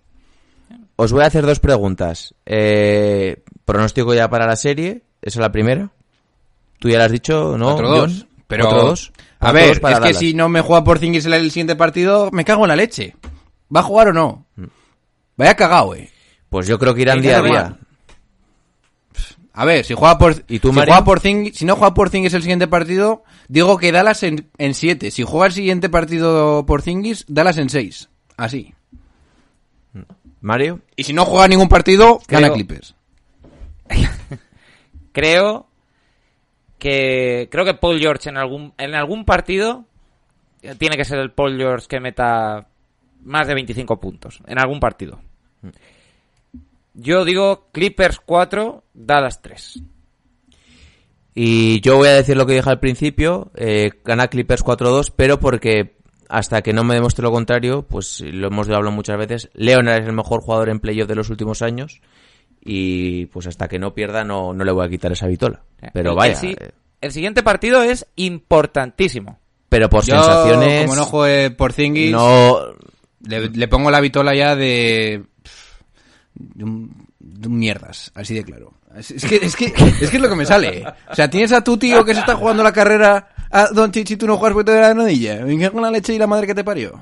[0.96, 2.34] Os voy a hacer dos preguntas.
[2.46, 5.02] Eh, pronóstico ya para la serie.
[5.22, 5.90] Esa es la primera.
[6.78, 7.76] Tú ya lo has dicho, ¿no?
[7.78, 7.98] 4-2.
[7.98, 8.28] John?
[8.46, 9.10] Pero, 4-2.
[9.40, 12.44] a 4-2 ver, es que si no me juega por Zingis el siguiente partido, me
[12.44, 13.14] cago en la leche.
[13.74, 14.46] ¿Va a jugar o no?
[14.56, 14.64] Mm.
[15.36, 16.10] Vaya cagado, eh.
[16.48, 17.76] Pues yo creo que irán día a día.
[19.52, 20.92] A ver, si juega por ¿Y tú, si Mario?
[20.92, 24.48] juega por Zing- si no juega por Zingis el siguiente partido, digo que Dallas en,
[24.58, 25.10] en 7.
[25.10, 28.08] Si juega el siguiente partido por Zingis, Dallas en 6.
[28.36, 28.74] Así.
[30.46, 30.80] Mario.
[30.94, 32.94] Y si no juega ningún partido, gana Clippers.
[35.12, 35.66] Creo
[36.78, 39.86] que creo que Paul George en algún en algún partido
[40.62, 42.68] eh, tiene que ser el Paul George que meta
[43.22, 45.20] más de 25 puntos en algún partido.
[46.94, 49.82] Yo digo Clippers 4, Dallas 3.
[51.34, 53.50] Y yo voy a decir lo que dije al principio.
[53.56, 55.95] eh, gana Clippers 4-2, pero porque
[56.28, 60.06] hasta que no me demuestre lo contrario, pues lo hemos hablado muchas veces, Leonard es
[60.06, 62.00] el mejor jugador en playoff de los últimos años.
[62.68, 65.62] Y pues hasta que no pierda no, no le voy a quitar esa vitola.
[65.92, 69.38] Pero El- vaya, el, si- eh, el siguiente partido es importantísimo.
[69.68, 70.82] pero por Yo, sensaciones...
[70.86, 72.58] como no juegue por Zingis, no,
[73.20, 75.22] le, le pongo la vitola ya de...
[76.34, 78.72] de un, de un mierdas, así de claro.
[78.96, 80.84] Es, es que, es, que, es que es lo que me sale.
[81.10, 84.16] O sea, tienes a tu tío que se está jugando la carrera a Don Chichi,
[84.16, 85.44] tú no juegas porque te da la nodilla.
[85.44, 86.98] Venga con la leche y la madre que te parió.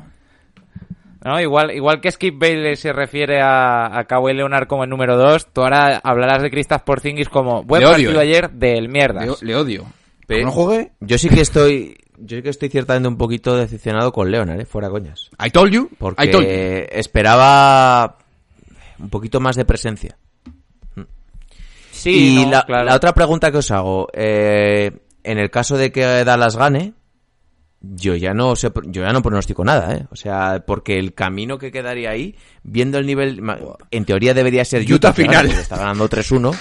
[1.24, 1.40] ¿No?
[1.40, 5.52] Igual, igual que Skip Bailey se refiere a, a Kawhi Leonard como el número 2,
[5.52, 8.24] tú ahora hablarás de Kristaps Porzingis como buen Le odio, partido eh.
[8.24, 9.42] ayer del mierdas.
[9.42, 9.86] Le, le odio.
[10.28, 14.30] No juegue, Yo sí que estoy, yo sí que estoy ciertamente un poquito decepcionado con
[14.30, 14.64] Leonard, ¿eh?
[14.66, 15.30] fuera coñas.
[15.44, 15.90] I told you.
[15.98, 16.52] Porque I told you.
[16.90, 18.18] esperaba
[18.98, 20.16] un poquito más de presencia.
[21.90, 22.84] Sí, y no, la, claro.
[22.84, 24.90] la otra pregunta que os hago, eh,
[25.24, 26.92] en el caso de que Dallas gane,
[27.80, 30.06] yo ya no sé, yo ya no pronostico nada, ¿eh?
[30.10, 33.42] O sea, porque el camino que quedaría ahí, viendo el nivel,
[33.90, 35.46] en teoría debería ser Utah, Utah final.
[35.50, 36.56] está ganando 3-1.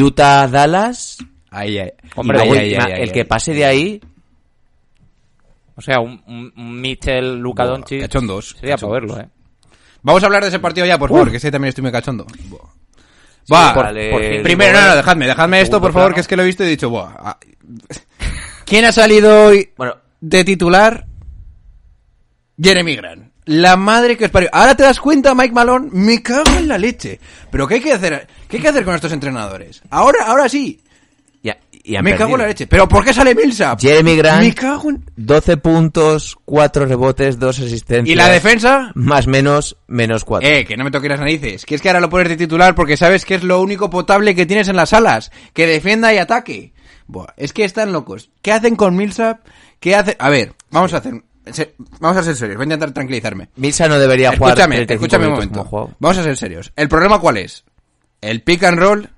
[0.00, 1.18] Utah Dallas,
[1.50, 1.92] Ahí, ahí.
[2.16, 3.24] Hombre, Ahí, ahí, el que ahí.
[3.26, 4.00] pase de ahí,
[5.76, 8.00] O sea, un, un, Mitchell, Luka Buah, Doncic.
[8.02, 9.28] cachondos, Sería para verlo, ¿eh?
[10.02, 12.26] Vamos a hablar de ese partido ya, por favor, que ese también estoy muy cachondo.
[12.48, 12.60] Buah.
[13.52, 14.42] Va, por- vale, por fin.
[14.42, 16.14] primero, no, no, dejadme, dejadme esto, por favor, plano.
[16.14, 17.36] que es que lo he visto y he dicho, buah.
[18.64, 21.06] ¿Quién ha salido hoy bueno, de titular?
[22.60, 23.34] Jeremy Grant.
[23.46, 24.48] La madre que os parió.
[24.52, 27.20] Ahora te das cuenta, Mike Malone, me cago en la leche.
[27.50, 28.26] Pero ¿qué hay que hacer?
[28.48, 29.82] ¿Qué hay que hacer con estos entrenadores?
[29.90, 30.80] Ahora, ahora sí.
[31.42, 32.66] ya, me cago en la leche.
[32.66, 33.78] ¿Pero por qué sale Millsap?
[33.78, 35.04] Jeremy Grant, Me cago en...
[35.16, 38.08] 12 puntos, 4 rebotes, 2 asistencias.
[38.08, 38.90] ¿Y la defensa?
[38.94, 40.48] Más menos, menos 4.
[40.48, 41.66] Eh, que no me toques las narices.
[41.66, 44.34] Que es que ahora lo pones de titular porque sabes que es lo único potable
[44.34, 45.30] que tienes en las alas.
[45.52, 46.73] Que defienda y ataque.
[47.06, 48.30] Buah, es que están locos.
[48.42, 49.40] ¿Qué hacen con Millsap?
[49.80, 50.16] ¿Qué hacen?
[50.18, 51.22] A ver, vamos a hacer...
[52.00, 52.56] Vamos a ser serios.
[52.56, 53.50] Voy a intentar tranquilizarme.
[53.56, 54.52] Milsa no debería jugar.
[54.52, 55.94] Escúchame, 35 escúchame un momento.
[55.98, 56.72] Vamos a ser serios.
[56.74, 57.64] ¿El problema cuál es?
[58.22, 59.10] El pick and roll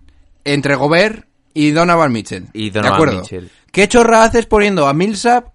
[0.44, 2.48] entre Gobert y Donovan Mitchell.
[2.52, 3.20] Y ¿De acuerdo?
[3.20, 3.48] Mitchell.
[3.70, 5.52] ¿Qué chorra haces poniendo a Millsap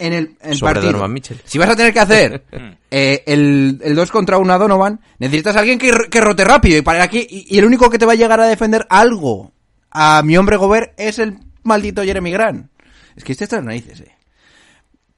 [0.00, 0.92] en el en Sobre partido?
[0.92, 1.40] Donovan Mitchell.
[1.44, 2.44] Si vas a tener que hacer
[2.90, 6.76] eh, el, el 2 contra 1 a Donovan, necesitas a alguien que, que rote rápido.
[6.78, 9.52] Y para aquí y, y el único que te va a llegar a defender algo
[9.92, 12.70] a mi hombre Gobert es el maldito Jeremy Grant.
[13.16, 14.12] Es que este está en las narices, eh.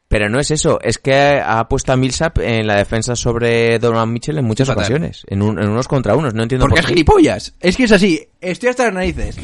[0.09, 4.13] Pero no es eso, es que ha puesto a Millsap en la defensa sobre Donovan
[4.13, 4.83] Mitchell en muchas Fatal.
[4.85, 6.95] ocasiones, en, un- en unos contra unos, no entiendo Porque es por qué.
[6.95, 7.55] gilipollas.
[7.61, 8.29] Es que es así.
[8.41, 9.39] Estoy hasta las narices.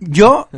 [0.00, 0.48] Yo,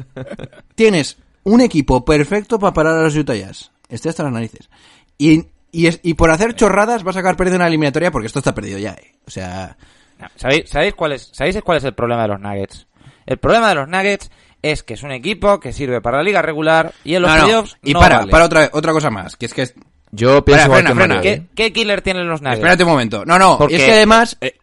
[0.75, 3.71] tienes un equipo perfecto para parar a los Utah Jazz.
[3.89, 4.69] Estoy hasta las narices.
[5.17, 8.41] Y, y, es- y por hacer chorradas vas a acabar perdiendo una eliminatoria porque esto
[8.41, 9.15] está perdido ya, eh.
[9.29, 9.77] O sea,
[10.19, 12.89] No, ¿Sabéis, sabéis, cuál es, ¿Sabéis cuál es el problema de los Nuggets?
[13.27, 14.29] El problema de los Nuggets
[14.71, 17.37] es que es un equipo que sirve para la liga regular y en los no,
[17.37, 17.43] no.
[17.45, 18.31] playoffs Y no para, vale.
[18.31, 19.75] para otra, otra cosa más, que es que es-
[20.13, 21.17] Yo pienso frena, que frena.
[21.17, 21.21] ¿eh?
[21.23, 22.59] ¿Qué, qué killer tienen los Nuggets?
[22.59, 23.25] Espérate un momento.
[23.25, 24.37] No, no, Porque- es que además...
[24.41, 24.57] eh,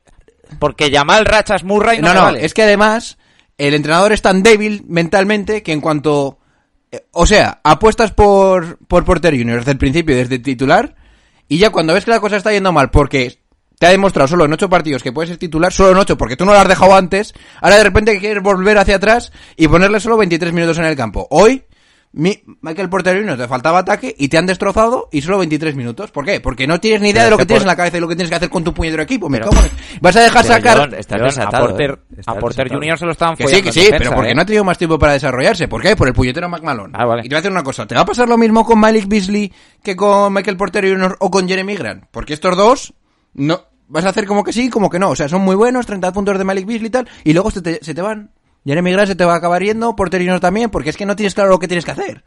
[0.60, 2.46] Porque Jamal Rachas Murray no, no, me no, vale.
[2.46, 3.18] es que además
[3.58, 6.40] el entrenador es tan débil mentalmente que en cuanto...
[6.92, 10.96] eh, o sea, apuestas por, por Porter Junior desde el principio, desde el titular,
[11.48, 13.38] y ya cuando ves que la cosa está yendo mal porque
[13.80, 16.36] te ha demostrado solo en ocho partidos que puedes ser titular, solo en ocho, porque
[16.38, 20.00] tú no lo has dejado antes, ahora de repente quieres volver hacia atrás y ponerle
[20.00, 21.28] solo 23 minutos en el campo.
[21.30, 21.64] Hoy...
[22.16, 23.36] Mi, Michael Porter Jr.
[23.40, 26.12] te faltaba ataque y te han destrozado y solo 23 minutos.
[26.12, 26.40] ¿Por qué?
[26.40, 27.98] Porque no tienes ni idea Pero de lo que que tienes por- en la cabeza
[27.98, 29.30] y lo que tienes que hacer con tu puñetero equipo.
[29.30, 30.78] Me Pero- en- Vas a dejar sacar...
[30.78, 32.22] John, está John, desatado, a Porter, ¿eh?
[32.28, 32.70] A Porter.
[32.72, 34.36] Junior se lo estaban Que sí, que sí, defensa, pero porque ¿eh?
[34.36, 35.68] no ha tenido más tiempo para desarrollarse.
[35.68, 35.96] ¿Por qué?
[35.96, 36.94] Por el puñetero McMalone.
[36.96, 37.22] Ah, vale.
[37.26, 37.88] Y te voy a decir una cosa.
[37.88, 41.18] ¿Te va a pasar lo mismo con Malik Beasley que con Michael Porter Jr.
[41.20, 42.04] o con Jeremy Grant?
[42.12, 42.94] Porque estos dos,
[43.34, 45.10] no, vas a hacer como que sí, como que no.
[45.10, 47.62] O sea, son muy buenos, 30 puntos de Malik Beasley y tal, y luego se
[47.62, 48.32] te, se te van.
[48.66, 50.40] Jeremy Grant se te va a acabar yendo, Porter Jr.
[50.40, 52.24] también, porque es que no tienes claro lo que tienes que hacer.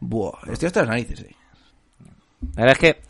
[0.00, 1.34] Buah, estoy hasta las narices, eh.
[2.56, 3.00] La verdad es que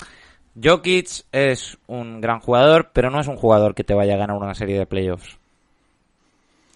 [0.62, 4.36] Jokic es un gran jugador, pero no es un jugador que te vaya a ganar
[4.36, 5.38] una serie de playoffs.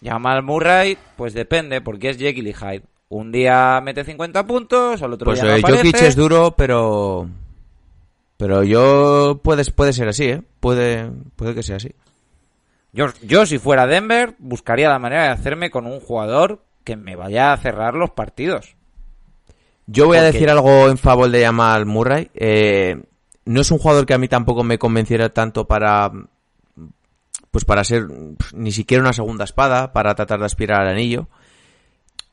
[0.03, 2.83] Jamal Murray, pues depende, porque es Jekyll y Hyde.
[3.09, 7.29] Un día mete 50 puntos, al otro Pues día no eh, Jokic es duro, pero...
[8.39, 9.41] Pero yo...
[9.43, 10.43] Puede, puede ser así, ¿eh?
[10.61, 11.95] Puede, puede que sea así.
[12.93, 17.17] Yo, yo, si fuera Denver, buscaría la manera de hacerme con un jugador que me
[17.17, 18.77] vaya a cerrar los partidos.
[19.87, 22.31] Yo voy a decir algo en favor de Jamal Murray.
[22.35, 23.03] Eh,
[23.45, 26.11] no es un jugador que a mí tampoco me convenciera tanto para...
[27.51, 28.07] Pues para ser
[28.55, 31.29] ni siquiera una segunda espada, para tratar de aspirar al anillo.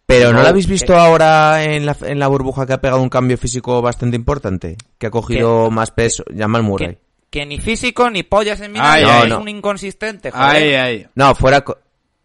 [0.07, 2.81] Pero ¿no No, lo habéis visto eh, ahora en la, en la burbuja que ha
[2.81, 4.77] pegado un cambio físico bastante importante?
[4.99, 6.23] Que ha cogido más peso.
[6.35, 6.89] Jamal Murray.
[6.95, 6.99] Que,
[7.31, 9.31] que ni físico ni pollas en mi Ay, ay.
[9.31, 10.79] es un inconsistente, joder.
[10.79, 11.07] ay.
[11.15, 11.63] No, fuera...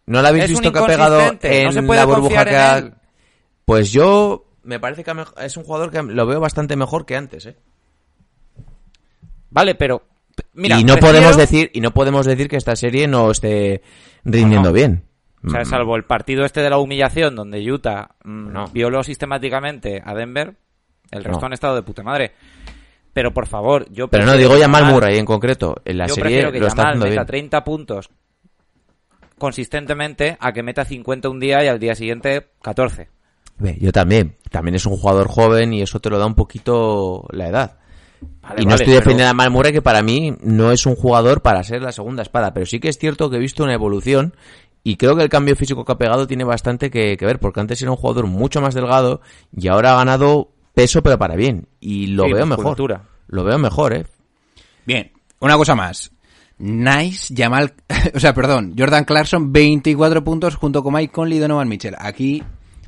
[0.05, 2.77] ¿No lo habéis Es visto que ha pegado en no la burbuja que ha...
[2.79, 2.93] él.
[3.65, 4.45] Pues yo...
[4.63, 5.11] Me parece que
[5.43, 7.55] es un jugador que lo veo bastante mejor que antes, ¿eh?
[9.49, 10.03] Vale, pero...
[10.53, 13.81] Mira, y no prefiero- podemos decir y no podemos decir que esta serie no esté
[14.23, 14.73] rindiendo No.
[14.73, 15.03] bien.
[15.45, 15.65] O sea, Mm.
[15.65, 18.65] salvo el partido este de la humillación donde Utah mm, No.
[18.67, 20.55] violó sistemáticamente a Denver,
[21.11, 21.47] el resto No.
[21.47, 22.31] han estado de puta madre.
[23.13, 25.75] Pero por favor, yo Pero no digo Jamal Murray en concreto.
[25.83, 27.27] En la yo serie prefiero que lo está haciendo meta bien.
[27.27, 28.09] 30 puntos
[29.37, 33.09] consistentemente a que meta 50 un día y al día siguiente 14.
[33.57, 34.37] Ve, Yo también.
[34.49, 37.77] También es un jugador joven y eso te lo da un poquito la edad.
[38.41, 40.85] Vale, y no vale, estoy pero- defendiendo a Jamal Murray que para mí no es
[40.85, 42.53] un jugador para ser la segunda espada.
[42.53, 44.35] Pero sí que es cierto que he visto una evolución
[44.83, 47.39] y creo que el cambio físico que ha pegado tiene bastante que, que ver.
[47.39, 49.21] Porque antes era un jugador mucho más delgado
[49.55, 51.67] y ahora ha ganado peso pero para bien.
[51.79, 52.65] Y lo Sí, veo mejor.
[52.65, 53.03] musculatura.
[53.27, 54.05] Lo veo mejor, ¿eh?
[54.85, 56.11] Bien, una cosa más.
[56.57, 57.73] Nice, Jamal,
[58.13, 61.95] o sea, perdón, Jordan Clarkson, 24 puntos junto con Mike Conley y Donovan Mitchell.
[61.97, 62.43] Aquí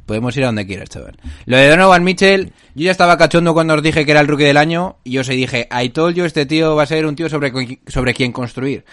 [0.06, 1.18] podemos ir a donde quieras, chaval.
[1.46, 4.46] Lo de Donovan Mitchell, yo ya estaba cachondo cuando os dije que era el rookie
[4.46, 7.30] del año y os dije, I told you, este tío va a ser un tío
[7.30, 7.52] sobre,
[7.88, 8.86] sobre quien construir.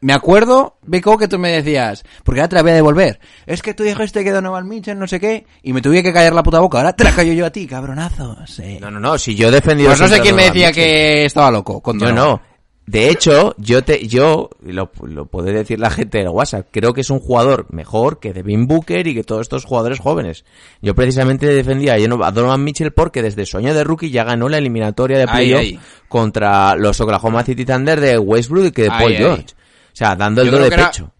[0.00, 3.20] Me acuerdo, Beco, que tú me decías, porque ahora te la voy a devolver.
[3.46, 6.34] Es que tú dijiste que Donovan Mitchell no sé qué y me tuve que callar
[6.34, 6.78] la puta boca.
[6.78, 8.36] Ahora te la callo yo a ti, cabronazo.
[8.46, 8.78] Sí.
[8.80, 9.18] No, no, no.
[9.18, 9.90] Si yo he defendido.
[9.90, 10.84] Pues no sé quién me decía Mitchell.
[10.84, 11.80] que estaba loco.
[11.80, 12.40] Con Yo no.
[12.86, 17.00] De hecho, yo te, yo, lo, lo puede decir la gente del WhatsApp, creo que
[17.00, 20.44] es un jugador mejor que Devin Booker y que todos estos jugadores jóvenes.
[20.80, 24.58] Yo precisamente defendía a Donovan- Mitchell porque desde su año de rookie ya ganó la
[24.58, 29.12] eliminatoria de playoff contra los Oklahoma City Thunder de Westbrook y que de Paul.
[29.14, 29.46] George.
[29.50, 31.10] O sea, dando el do de era- pecho.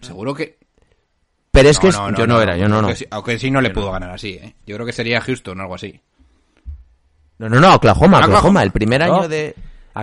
[0.00, 0.56] Seguro que...
[1.50, 2.88] Pero es que es- No, no, yo no, era, yo no, no.
[2.88, 4.54] Aunque sí, aunque sí no le pudo ganar así, ¿eh?
[4.64, 6.00] Yo creo que sería Houston o algo así.
[7.38, 8.26] No, no, no, Oklahoma, Oklahoma.
[8.38, 9.54] Oklahoma, el primer año de,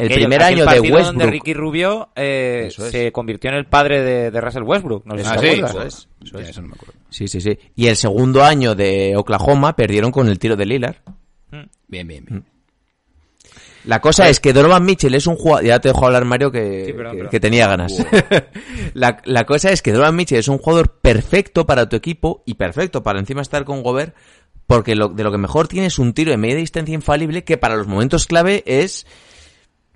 [0.01, 1.31] el Aquello- primer año de partido donde Westbrook.
[1.31, 2.73] Ricky Rubio eh, es.
[2.75, 5.05] se convirtió en el padre de, de Russell Westbrook.
[5.05, 6.49] No sé si Ah, te sí, eso es, eso Ya, es.
[6.49, 6.93] eso no me acuerdo.
[7.09, 7.57] Sí, sí, sí.
[7.75, 10.95] Y el segundo año de Oklahoma perdieron con el tiro de Lillard.
[11.87, 12.45] Bien, bien, bien.
[13.85, 15.63] La cosa es que Donovan Mitchell es un jugador...
[15.63, 17.31] Ya te dejo hablar, Mario, que, Sí, perdón, que- perdón.
[17.31, 17.93] que tenía ganas.
[18.95, 22.55] la, la cosa es que Donovan Mitchell es un jugador perfecto para tu equipo y
[22.55, 24.15] perfecto para encima estar con Gobert
[24.65, 27.57] porque lo, de lo que mejor tiene es un tiro de media distancia infalible que
[27.57, 29.05] para los momentos clave es...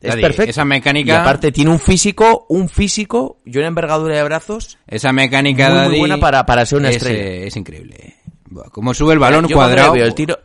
[0.02, 0.50] Es Daddy, perfecto.
[0.52, 5.12] esa mecánica- Y aparte tiene un físico, un físico y una envergadura de brazos Esa
[5.12, 7.20] mecánica Muy, muy buena para- para ser una es, estrella.
[7.22, 8.16] eh, es increíble.
[8.72, 9.92] Como sube el balón Yo cuadrado.
[9.94, 10.40] veo el tiro,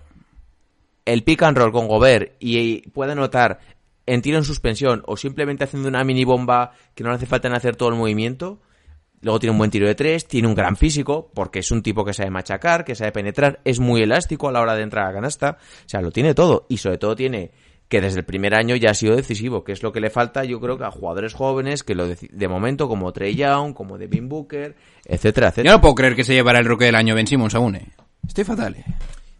[1.05, 3.61] el pick and roll con Gobert y puede notar
[4.07, 7.49] en tiro en suspensión o simplemente haciendo una mini bomba que no le hace falta
[7.49, 8.61] en hacer todo el movimiento,
[9.23, 12.05] Luego tiene un buen tiro de tres, tiene un gran físico, porque es un tipo
[12.05, 15.09] que sabe machacar, que sabe penetrar, es muy elástico a la hora de entrar a
[15.09, 15.57] la canasta.
[15.63, 16.67] O sea, lo tiene todo.
[16.69, 17.51] Y sobre todo tiene
[17.95, 20.43] que desde el primer año ya ha sido decisivo, que es lo que le falta,
[20.43, 23.99] yo creo que a jugadores jóvenes que lo de, de momento, como Trey Young, como
[23.99, 24.75] Devin Booker,
[25.05, 25.73] etcétera, Yo etcétera.
[25.75, 27.87] no puedo creer que se llevara el rookie del año Ben Simmons aún, eh.
[28.27, 28.85] Estoy fatal, eh.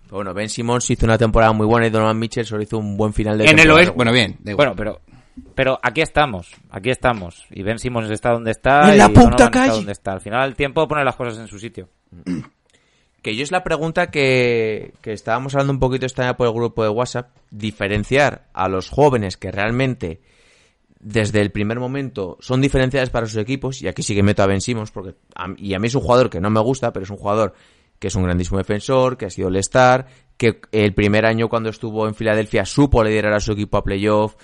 [0.05, 2.97] Pero bueno, Ben Simmons hizo una temporada muy buena y Donovan Mitchell solo hizo un
[2.97, 3.81] buen final de En el temporada.
[3.81, 4.39] oeste, bueno, bien.
[4.45, 4.55] igual.
[4.57, 5.01] Bueno, pero
[5.57, 7.45] pero aquí estamos, aquí estamos.
[7.51, 8.93] Y Ben Simmons está donde está.
[8.93, 9.65] En la y puta Donovan calle.
[9.67, 10.13] Está donde está.
[10.13, 11.89] Al final el tiempo pone las cosas en su sitio.
[13.25, 16.83] Que yo es la pregunta que, que estábamos hablando un poquito esta por el grupo
[16.83, 17.35] de WhatsApp.
[17.51, 20.21] Diferenciar a los jóvenes que realmente
[21.01, 23.81] desde el primer momento son diferenciales para sus equipos.
[23.81, 25.15] Y aquí sí que meto a Ben Simmons, porque
[25.57, 27.55] y a mí es un jugador que no me gusta, pero es un jugador
[27.99, 30.07] que es un grandísimo defensor, que ha sido All-Star,
[30.37, 34.37] que el primer año cuando estuvo en Filadelfia supo liderar a su equipo a playoff,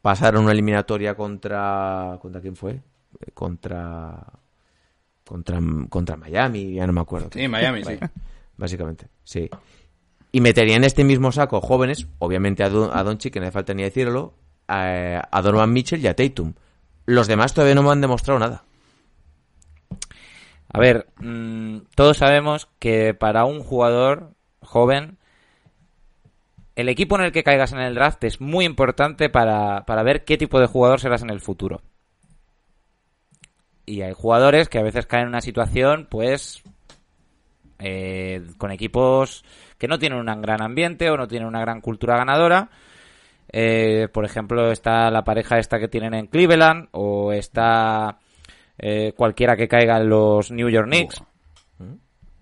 [0.00, 2.16] pasaron una eliminatoria contra...
[2.22, 2.82] ¿Contra quién fue?
[3.34, 4.24] Contra...
[5.28, 5.60] Contra,
[5.90, 7.28] contra Miami, ya no me acuerdo.
[7.30, 7.98] Sí, Miami, sí.
[8.56, 9.50] Básicamente, sí.
[10.32, 13.52] Y metería en este mismo saco jóvenes, obviamente a, Don, a Doncic, que no hace
[13.52, 14.32] falta ni decirlo,
[14.68, 16.54] a, a Donovan Mitchell y a Tatum.
[17.04, 18.64] Los demás todavía no me han demostrado nada.
[20.72, 25.18] A ver, mm, todos sabemos que para un jugador joven,
[26.74, 30.24] el equipo en el que caigas en el draft es muy importante para, para ver
[30.24, 31.82] qué tipo de jugador serás en el futuro.
[33.88, 36.62] Y hay jugadores que a veces caen en una situación, pues,
[37.78, 39.44] eh, con equipos
[39.78, 42.68] que no tienen un gran ambiente o no tienen una gran cultura ganadora.
[43.50, 48.18] Eh, por ejemplo, está la pareja esta que tienen en Cleveland o está
[48.76, 51.22] eh, cualquiera que caiga en los New York Knicks.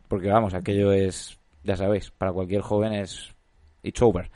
[0.09, 3.33] Porque vamos, aquello es, ya sabéis, para cualquier joven es
[3.83, 4.31] it's over.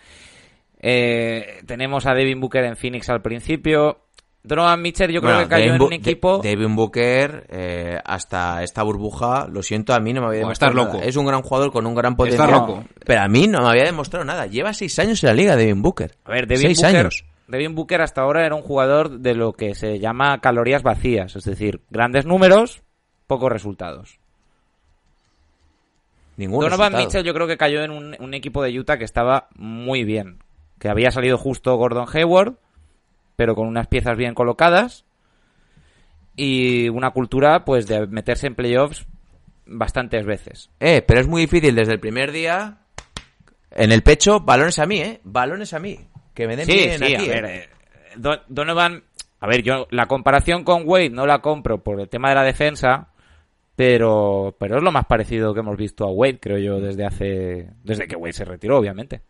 [0.78, 4.06] Eh, tenemos a Devin Booker en Phoenix al principio.
[4.42, 6.38] Donovan Mitchell yo creo Bueno, que cayó Devin en un equipo...
[6.38, 10.72] De- Devin Booker, eh, hasta esta burbuja, lo siento, a mí no me había demostrado
[10.72, 10.94] estás nada.
[10.98, 11.08] loco.
[11.08, 12.50] Es un gran jugador con un gran Estás potencial.
[12.50, 12.84] loco.
[13.04, 14.46] Pero a mí no me había demostrado nada.
[14.46, 16.14] Lleva seis años en la liga, Devin Booker.
[16.24, 17.24] A ver, Devin seis Booker, años.
[17.48, 21.44] Devin Booker hasta ahora era un jugador de lo que se llama calorías vacías, es
[21.44, 22.82] decir, grandes números,
[23.26, 24.18] pocos resultados.
[26.36, 27.04] Ningún Donovan resultado.
[27.04, 30.38] Mitchell yo creo que cayó en un, un equipo de Utah que estaba muy bien.
[30.78, 32.54] Que había salido justo Gordon Hayward,
[33.40, 35.06] pero con unas piezas bien colocadas.
[36.36, 39.06] Y una cultura, pues, de meterse en playoffs
[39.64, 40.68] bastantes veces.
[40.78, 42.80] Eh, pero es muy difícil desde el primer día.
[43.70, 45.20] En el pecho, balones a mí, ¿eh?
[45.24, 45.98] Balones a mí.
[46.34, 47.40] Que me den Sí, bien sí, aquí, a ¿eh?
[47.40, 47.68] ver, eh,
[48.16, 49.04] Don- Donovan...
[49.40, 52.42] A ver, yo la comparación con Wade no la compro por el tema de la
[52.42, 53.08] defensa,
[53.74, 57.70] pero, pero es lo más parecido que hemos visto a Wade, creo yo, desde hace...
[57.84, 59.22] Desde que Wade se retiró, obviamente.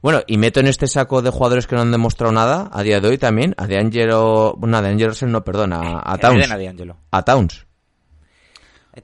[0.00, 3.00] Bueno, y meto en este saco de jugadores que no han demostrado nada, a día
[3.00, 4.56] de hoy también, a DeAngelo...
[4.60, 6.46] No, a DeAngelo Russell no, perdón, a, a Towns.
[6.46, 6.96] Eden D'Angelo.
[7.10, 7.66] A Towns.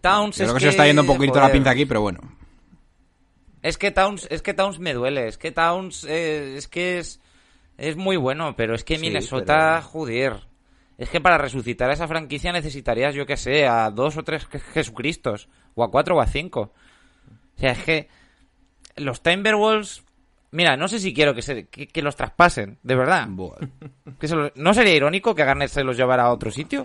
[0.00, 2.00] Towns Yo es creo que se está yendo un poquito la joder, pinta aquí, pero
[2.00, 2.20] bueno.
[3.62, 7.20] Es que Towns, es que Towns me duele, es que Towns eh, es que es
[7.76, 10.48] es muy bueno, pero es que Sí, Minnesota, pero- joder.
[10.96, 14.48] Es que para resucitar a esa franquicia necesitarías, yo que sé, a dos o tres
[14.48, 16.72] Je- Jesucristos, o a cuatro o a cinco.
[17.56, 18.08] O sea, es que
[18.96, 20.03] los Timberwolves,
[20.54, 23.28] mira, no sé si quiero que, se, que, que los traspasen, de verdad.
[24.18, 26.84] Que se ¿No sería irónico que Garnett se los llevara a otro sitio?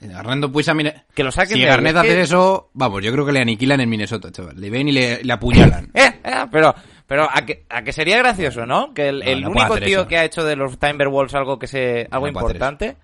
[0.00, 3.10] Garnando pues a Mine- Que lo saquen Si de ahí, que- hace eso, vamos, yo
[3.12, 4.58] creo que le aniquilan en Minnesota, chaval.
[4.60, 5.90] Le ven y le, le apuñalan.
[5.94, 6.72] Eh, eh, pero,
[7.06, 8.94] pero a que, a que sería gracioso, ¿no?
[8.94, 10.08] Que el, No, el no puede único tío eso.
[10.08, 12.96] que ha hecho de los Timberwolves algo que se, algo No importante,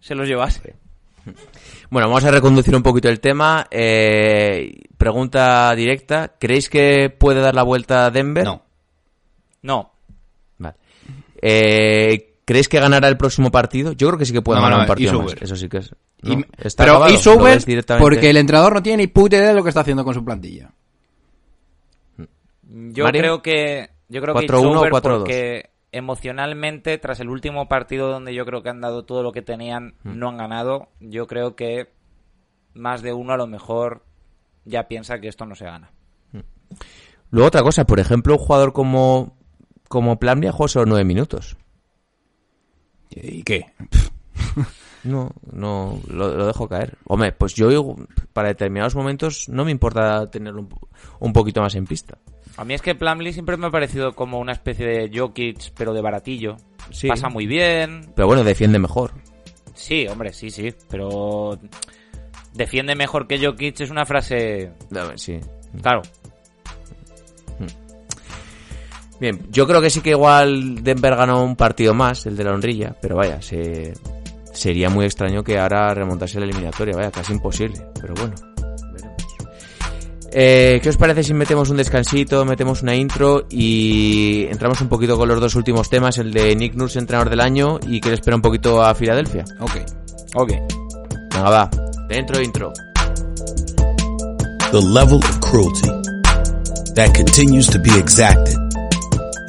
[0.00, 0.74] se los llevase.
[1.90, 3.66] Bueno, vamos a reconducir un poquito el tema.
[3.70, 6.32] Eh, pregunta directa.
[6.40, 8.44] ¿Creéis que puede dar la vuelta a Denver?
[8.44, 8.62] No.
[9.62, 9.92] No.
[10.58, 10.76] Vale.
[11.42, 13.92] Eh, ¿Creéis que ganará el próximo partido?
[13.92, 15.34] Yo creo que sí que puede No, ganar no, un partido más.
[15.40, 15.94] Eso sí que es.
[16.22, 16.44] Y- ¿no?
[16.58, 18.02] ¿Está pero directamente?
[18.02, 20.24] porque el entrenador no tiene ni puta idea de lo que está haciendo con su
[20.24, 20.70] plantilla.
[22.62, 23.20] Yo Mario.
[23.20, 25.18] creo que, yo creo que 4-1 it's over o 4-2.
[25.20, 29.42] porque emocionalmente, tras el último partido donde yo creo que han dado todo lo que
[29.42, 30.18] tenían, Hmm.
[30.18, 31.88] no han ganado, yo creo que
[32.74, 34.04] más de uno a lo mejor
[34.64, 35.90] ya piensa que esto no se gana.
[37.32, 39.36] Luego otra cosa, por ejemplo, un jugador como,
[39.90, 40.16] como
[40.48, 41.56] ha jugado solo nueve minutos.
[43.10, 43.66] ¿Y qué?
[45.02, 46.98] No, no, lo, lo dejo caer.
[47.06, 47.96] Hombre, pues yo
[48.34, 50.68] para determinados momentos no me importa tenerlo un,
[51.20, 52.18] un poquito más en pista.
[52.58, 55.94] A mí es que Plumlee siempre me ha parecido como una especie de Jokic, pero
[55.94, 56.56] de baratillo.
[56.90, 57.08] Sí.
[57.08, 59.12] Pasa muy bien, Pero bueno, defiende mejor.
[59.74, 61.58] Sí, hombre, sí, sí, pero
[62.52, 65.40] defiende mejor que Jokic es una frase, A ver, Sí.
[65.80, 66.02] claro.
[69.20, 72.52] Bien, yo creo que sí que igual Denver ganó un partido más, el de la
[72.52, 73.92] honrilla, pero vaya, se,
[74.52, 78.34] sería muy extraño que ahora remontase la eliminatoria, vaya, casi imposible, pero bueno,
[78.92, 79.16] veremos.
[80.32, 85.18] Eh, ¿Qué os parece si metemos un descansito, metemos una intro y entramos un poquito
[85.18, 88.14] con los dos últimos temas, el de Nick Nurse, entrenador del año, y que le
[88.14, 89.44] espera un poquito a Filadelfia?
[89.58, 89.76] Ok.
[90.34, 90.52] Ok.
[91.34, 91.70] Venga, va,
[92.08, 92.72] dentro intro.
[94.72, 95.88] the level of cruelty
[96.94, 98.59] that continues to be exacted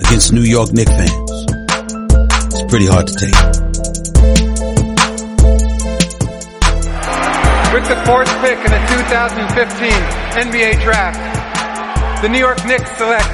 [0.06, 1.32] against New York Knicks fans.
[2.54, 3.36] It's pretty hard to take.
[7.74, 9.91] With the fourth pick in the 2015
[10.43, 13.32] NBA Draft, the New York Knicks select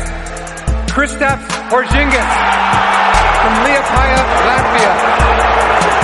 [0.93, 2.32] Kristaps Porzingis
[3.41, 4.93] from Liepaja, Latvia.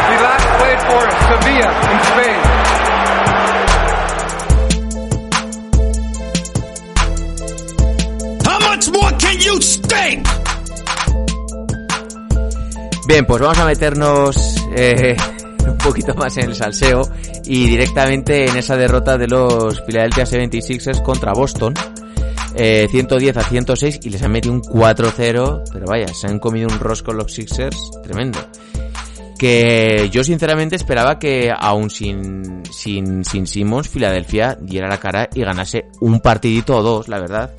[0.09, 2.41] He last played for Sevilla in Spain.
[8.45, 10.42] How much more can you stink?
[13.05, 15.17] Bien, pues vamos a meternos eh,
[15.67, 17.01] un poquito más en el salseo
[17.43, 21.73] y directamente en esa derrota de los Philadelphia 76ers contra Boston.
[22.55, 26.69] Eh, 110 a 106 y les han metido un 4-0, pero vaya, se han comido
[26.69, 28.39] un rosco los Sixers tremendo.
[29.37, 35.41] Que yo sinceramente esperaba que aún sin, sin, sin Simmons, Filadelfia diera la cara y
[35.41, 37.53] ganase un partidito o dos, la verdad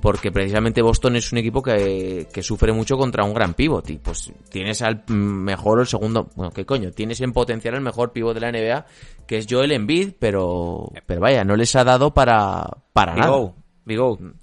[0.00, 3.98] porque precisamente Boston es un equipo que, que sufre mucho contra un gran pivot y
[3.98, 8.12] pues tienes al mejor o el segundo, bueno, qué coño, tienes en potencial el mejor
[8.12, 8.86] pivot de la NBA
[9.26, 13.30] que es Joel Embiid, pero pero vaya, no les ha dado para para nada.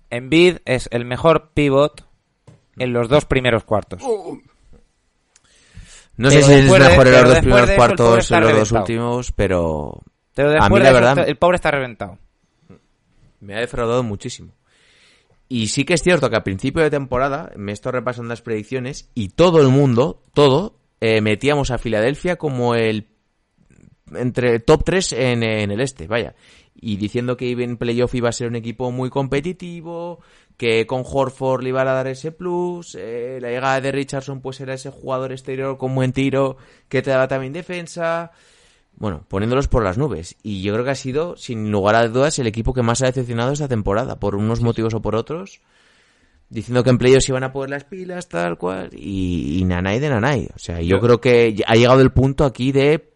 [0.10, 2.06] Embiid es el mejor pivot
[2.78, 4.02] en los dos primeros cuartos.
[6.18, 8.72] No sé si es de- mejor en los dos primeros eso cuartos en los dos
[8.72, 10.02] últimos, pero
[10.34, 12.18] Pero a mí de la eso, verdad el pobre está reventado.
[13.42, 14.52] me ha defraudado muchísimo.
[15.48, 19.12] Y sí que es cierto que a principio de temporada me estoy repasando las predicciones
[19.14, 23.08] y todo el mundo, todo, eh, metíamos a Filadelfia como el
[24.14, 26.36] entre top 3 en, en el este, vaya.
[26.74, 30.20] Y diciendo que en playoff iba a ser un equipo muy competitivo,
[30.58, 34.60] que con Horford le iba a dar ese plus, eh, la llegada de Richardson pues
[34.62, 38.32] era ese jugador exterior con buen tiro que te daba también defensa.
[38.98, 40.36] Bueno, poniéndolos por las nubes.
[40.42, 43.08] Y yo creo que ha sido, sin lugar a dudas, el equipo que más ha
[43.08, 45.60] decepcionado esta temporada, por unos motivos o por otros.
[46.48, 48.90] Diciendo que en playoffs iban a poner las pilas, tal cual.
[48.94, 50.48] Y, y nanay de nanay.
[50.56, 53.12] O sea, yo, Yo- creo que ha llegado el punto aquí de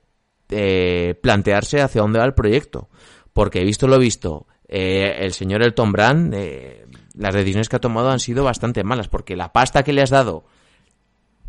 [0.50, 2.90] eh, plantearse hacia dónde va el proyecto.
[3.32, 7.80] Porque he visto lo visto, eh, el señor Elton Brand, eh, las decisiones que ha
[7.80, 9.08] tomado han sido bastante malas.
[9.08, 10.44] Porque la pasta que le has dado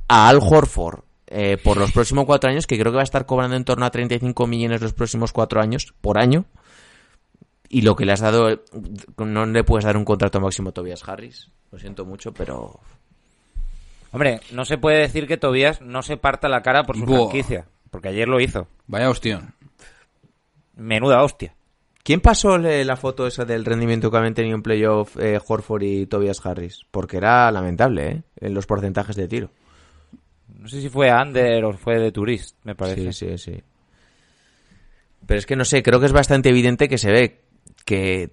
[0.07, 1.01] a Al Horford
[1.31, 3.87] eh, por los próximos cuatro años, que creo que va a estar cobrando en torno
[3.87, 6.45] a 35 millones los próximos cuatro años por año.
[7.69, 8.61] Y lo que le has dado,
[9.17, 11.51] no le puedes dar un contrato máximo a Tobias Harris.
[11.71, 12.81] Lo siento mucho, pero
[14.13, 17.19] Hombre, no se puede decir que Tobías no se parta la cara por su Buah.
[17.19, 17.67] franquicia.
[17.91, 18.67] Porque ayer lo hizo.
[18.87, 19.55] Vaya hostión.
[20.75, 21.55] Menuda hostia.
[22.03, 26.07] ¿Quién pasó la foto esa del rendimiento que habían tenido en playoff eh, Horford y
[26.07, 26.87] Tobias Harris?
[26.91, 28.23] Porque era lamentable, ¿eh?
[28.37, 29.51] En los porcentajes de tiro.
[30.61, 33.15] No sé si fue Ander o fue de Turist, me parece.
[33.15, 33.63] Sí, sí, sí.
[35.27, 37.41] Pero es que no sé, creo que es bastante evidente que se ve
[37.87, 38.31] que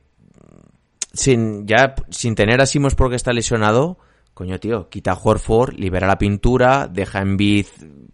[1.13, 3.97] sin ya sin tener a Simos porque está lesionado,
[4.33, 7.67] coño tío, quita a Horford, libera la pintura, deja en Bid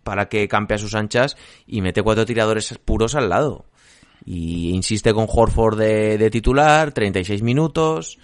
[0.04, 1.36] para que campe a sus anchas
[1.66, 3.66] y mete cuatro tiradores puros al lado.
[4.26, 8.20] Y insiste con Horford de, de titular, 36 minutos.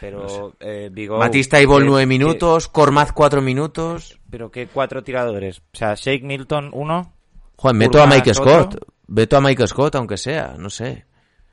[0.00, 1.18] Pero eh, digo...
[1.18, 4.18] Matista y Ball que- 9 que- minutos, Cormaz 4 minutos.
[4.30, 5.58] pero que cuatro tiradores.
[5.58, 7.12] O sea, Shake Milton, uno.
[7.56, 8.44] Joder, meto a Mike otro.
[8.44, 8.78] Scott.
[9.06, 11.04] Meto a Mike Scott, aunque sea, no sé.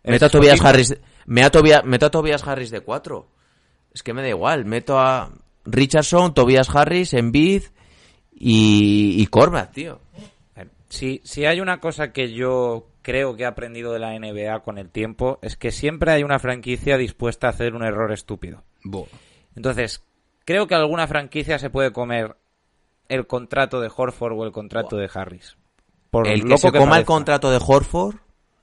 [0.03, 0.59] Meto a Tobias.
[0.61, 0.95] Harris.
[1.25, 3.27] Me a Tobia- meto a Tobias Harris de 4.
[3.93, 4.65] Es que me da igual.
[4.65, 5.29] Meto a
[5.65, 7.63] Richardson, Tobias Harris, Embiid
[8.33, 9.99] y, y Cormac, tío.
[10.89, 14.77] Si, si hay una cosa que yo creo que he aprendido de la NBA con
[14.77, 18.63] el tiempo, es que siempre hay una franquicia dispuesta a hacer un error estúpido.
[18.83, 19.05] Buah.
[19.55, 20.03] Entonces,
[20.45, 22.35] creo que alguna franquicia se puede comer
[23.09, 25.57] el contrato de Horford o el contrato de Harris.
[26.09, 28.15] Por el que loco se coma el contrato de Horford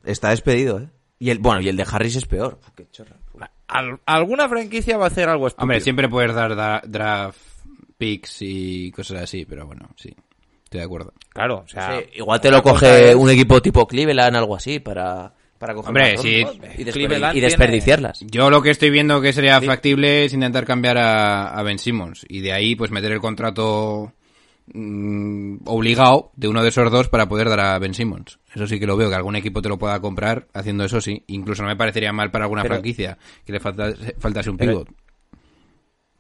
[0.05, 0.89] está despedido, ¿eh?
[1.18, 2.61] Y el, bueno, y el de Harris es peor.
[2.76, 3.16] Qué chorra.
[3.66, 5.64] Al- alguna franquicia va a hacer algo estúpido.
[5.64, 7.39] Hombre, siempre puedes dar da- draft
[7.99, 10.14] picks y cosas así, pero bueno, sí.
[10.68, 11.14] Estoy de acuerdo.
[11.30, 11.98] Claro, o sea...
[11.98, 16.18] Sí, igual te lo coge un equipo tipo Cleveland, algo así, para, para coger Hombre,
[16.18, 16.44] sí.
[16.76, 18.20] y, tiene- desperdiciarlas.
[18.30, 22.26] Yo lo que estoy viendo que sería factible es intentar cambiar a, a Ben Simmons
[22.28, 24.12] y de ahí pues meter el contrato
[24.74, 28.38] mm, obligado de uno de esos dos para poder dar a Ben Simmons.
[28.54, 31.24] Eso sí que lo veo, que algún equipo te lo pueda comprar haciendo eso sí.
[31.28, 33.16] Incluso no me parecería mal para alguna Pero- franquicia
[33.46, 34.88] que le falta, faltase un Pero- pivot.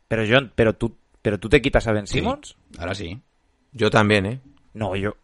[0.08, 2.56] Pero John, pero tú, pero tú te quitas a Ben Simmons.
[2.78, 3.20] Ahora sí.
[3.78, 4.40] Yo también, ¿eh?
[4.74, 5.16] No, yo,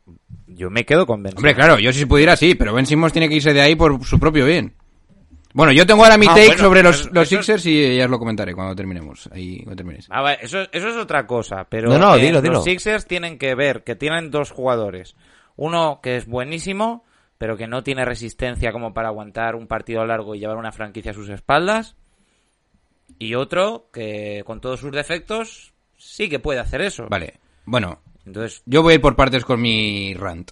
[0.46, 3.28] yo me quedo con Ben Hombre, claro, yo si pudiera sí, pero Ben Simmons tiene
[3.28, 4.74] que irse de ahí por su propio bien.
[5.52, 7.96] Bueno, yo tengo ahora mi Ah, take bueno, sobre los, eso- los eso- Sixers y
[7.96, 9.28] ya os lo comentaré cuando terminemos.
[9.32, 10.06] Ahí, cuando termines.
[10.10, 12.54] Ah, vale, eso, eso es otra cosa, pero No, no, eh, dilo, dilo.
[12.54, 15.14] los Sixers tienen que ver que tienen dos jugadores.
[15.56, 17.04] Uno que es buenísimo,
[17.38, 21.12] pero que no tiene resistencia como para aguantar un partido largo y llevar una franquicia
[21.12, 21.94] a sus espaldas.
[23.20, 27.06] Y otro que con todos sus defectos sí que puede hacer eso.
[27.08, 27.34] Vale,
[27.64, 30.50] bueno, Entonces, yo voy a ir por partes con mi rant.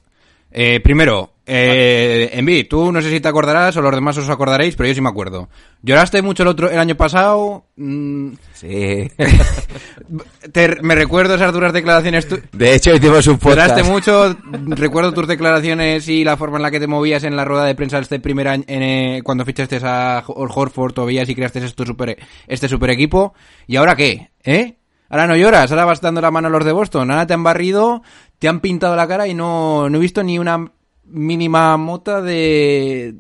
[0.54, 4.76] Eh, primero, eh, Envid, tú no sé si te acordarás o los demás os acordaréis,
[4.76, 5.48] pero yo sí me acuerdo.
[5.80, 7.64] Lloraste mucho el otro el año pasado.
[7.76, 9.10] mm, Sí.
[10.52, 12.28] te- me recuerdo esas duras declaraciones.
[12.28, 13.70] tu- De hecho, hicimos un podcast.
[13.78, 14.36] Lloraste mucho,
[14.76, 17.74] recuerdo tus declaraciones y la forma en la que te movías en la rueda de
[17.74, 21.86] prensa este primer año, en, eh, cuando fichaste a Hor- Horford, Tobias y creaste esto
[21.86, 22.16] super,
[22.46, 23.32] este super equipo.
[23.66, 24.30] ¿Y ahora qué?
[24.44, 24.76] ¿Eh?
[25.12, 27.42] Ahora no lloras, ahora vas dando la mano a los de Boston, ahora te han
[27.42, 28.02] barrido,
[28.38, 30.72] te han pintado la cara y no, no he visto ni una
[31.04, 33.16] mínima mota de,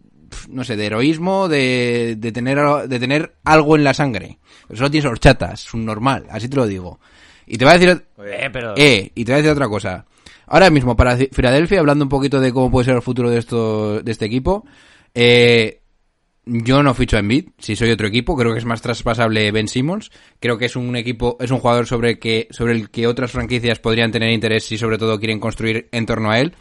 [0.48, 4.38] no sé, de heroísmo, de, de tener, de tener algo en la sangre.
[4.72, 6.98] Solo tienes horchatas, es un normal, así te lo digo.
[7.46, 10.06] Y te voy a decir, eh, pero eh, y te voy a decir otra cosa.
[10.46, 14.00] Ahora mismo, para Filadelfia, hablando un poquito de cómo puede ser el futuro de, esto,
[14.02, 14.64] de este equipo,
[15.14, 15.81] eh,
[16.44, 19.68] yo no ficho a Embiid, si soy otro equipo, creo que es más traspasable Ben
[19.68, 23.30] Simmons, creo que es un equipo, es un jugador sobre, que, sobre el que otras
[23.30, 26.54] franquicias podrían tener interés si sobre todo quieren construir en torno a él,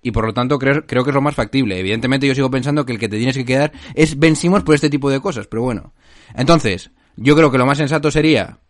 [0.00, 1.80] y por lo tanto creo, creo que es lo más factible.
[1.80, 4.76] Evidentemente yo sigo pensando que el que te tienes que quedar es Ben Simmons por
[4.76, 5.94] este tipo de cosas, pero bueno.
[6.36, 8.60] Entonces, yo creo que lo más sensato sería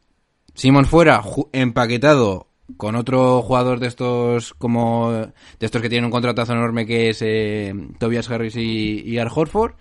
[0.55, 2.49] Simon fuera empaquetado
[2.79, 7.21] con otro jugador de estos como de estos que tienen un contratazo enorme que es
[7.21, 9.75] eh, Tobias Harris y, y Al Horford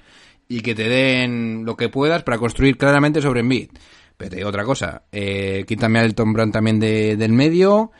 [0.47, 3.69] y que te den lo que puedas para construir claramente sobre Embiid.
[4.17, 7.91] Pero te digo otra cosa, eh, quítame a Elton Brand también de- del medio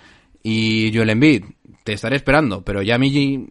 [0.43, 1.43] y Joel Embiid.
[1.84, 3.00] Te estaré esperando, pero ya a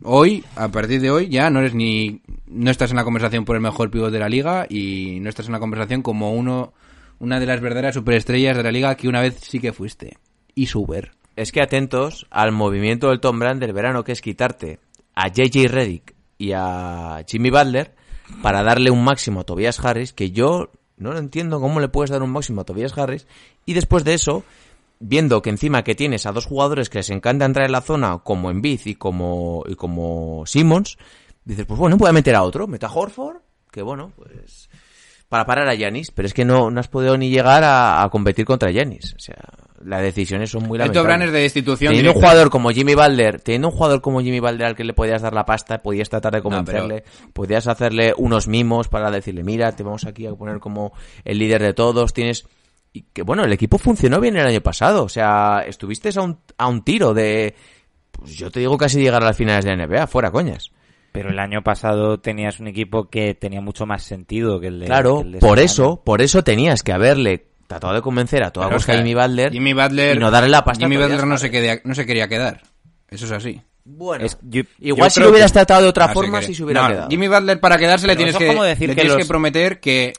[0.03, 3.55] hoy, a partir de hoy, ya no eres ni no estás en la conversación por
[3.55, 6.73] el mejor pívot de la liga y no estás en la conversación como uno
[7.21, 10.17] una de las verdaderas superestrellas de la liga que una vez sí que fuiste.
[10.55, 11.13] Y Suber.
[11.37, 14.79] Es que atentos al movimiento del Tom Brand del verano, que es quitarte
[15.15, 17.95] a JJ Reddick y a Jimmy Butler
[18.43, 22.11] para darle un máximo a Tobias Harris, que yo no lo entiendo cómo le puedes
[22.11, 23.27] dar un máximo a Tobias Harris,
[23.67, 24.45] y después de eso,
[25.01, 28.19] viendo que encima que tienes a dos jugadores que les encanta entrar en la zona,
[28.19, 30.99] como Embiid y como, y como Simmons,
[31.45, 33.39] dices, pues bueno, voy a meter a otro, meto a Horford,
[33.71, 34.69] que bueno, pues
[35.29, 38.09] para parar a Yanis, pero es que no, no has podido ni llegar a, a
[38.09, 39.15] competir contra Yanis.
[39.15, 39.43] O sea,
[39.85, 41.33] las decisiones son muy lamentables.
[41.33, 44.77] De destitución Teniendo un jugador como Jimmy Butler, teniendo un jugador como Jimmy Butler al
[44.77, 49.11] que le podías dar la pasta, podías tratar de convencerle, podías hacerle unos mimos para
[49.11, 50.93] decirle, mira, te vamos aquí a poner como
[51.25, 52.47] el líder de todos, tienes...
[52.93, 56.39] Y que bueno, el equipo funcionó bien el año pasado, o sea, estuviste a un,
[56.57, 57.55] a un tiro de...
[58.13, 60.71] Pues yo te digo casi llegar a las finales de la NBA, fuera coñas.
[61.11, 64.87] pero el año pasado tenías un equipo que tenía mucho más sentido que el de
[64.87, 68.71] Claro, el de por eso, por eso tenías que haberle tratado de convencer a toda
[68.71, 70.85] costa a Jimmy Butler, Jimmy Butler y no darle la pasta.
[70.85, 72.63] a Jimmy Butler no se, quería, no se quería quedar.
[73.09, 73.61] Eso es así.
[73.87, 76.55] Bueno, Es- yo- igual yo si lo hubieras que- tratado de otra Ah, forma, si
[76.55, 77.09] se hubiera No, quedado.
[77.11, 79.29] Jimmy Butler para quedarse le tienes que, es como decir le que tienes los- que
[79.29, 80.15] prometer que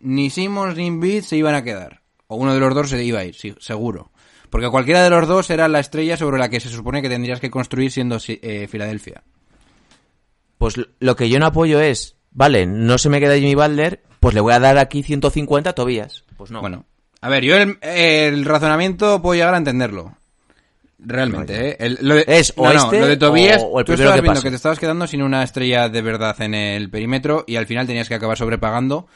[0.00, 2.00] ni Simmons ni Embiid se iban a quedar.
[2.26, 4.10] O uno de los dos se iba a ir, sí, seguro.
[4.50, 7.40] Porque cualquiera de los dos era la estrella sobre la que se supone que tendrías
[7.40, 9.22] que construir siendo si- eh, Filadelfia.
[10.58, 14.34] Pues lo que yo no apoyo es, vale, no se me queda Jimmy Butler, pues
[14.34, 16.24] le voy a dar aquí 150 a Tobías.
[16.36, 16.60] Pues no.
[16.60, 16.84] Bueno,
[17.20, 20.14] a ver, yo el, el razonamiento puedo llegar a entenderlo.
[20.98, 21.76] Realmente, ¿eh?
[21.80, 23.92] El- lo de, Es o no, no, este lo de Tobias, o- o el tú
[23.92, 27.44] estabas que viendo que te estabas quedando sin una estrella de verdad en el perímetro
[27.46, 29.06] y al final tenías que acabar sobrepagando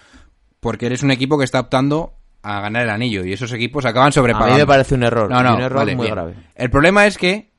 [0.60, 4.08] porque eres un equipo que está optando a ganar el anillo y esos equipos acaban
[4.08, 4.54] a sobrepagando.
[4.54, 5.30] mí me parece un error.
[5.30, 6.14] No, no, un error vale, muy bien.
[6.14, 6.34] grave.
[6.56, 7.50] El problema es que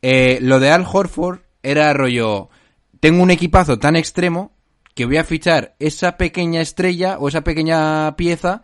[0.00, 2.48] eh, lo de Al Horford era rollo,
[2.98, 4.50] tengo un equipazo tan extremo
[4.94, 8.62] que voy a fichar esa pequeña estrella o esa pequeña pieza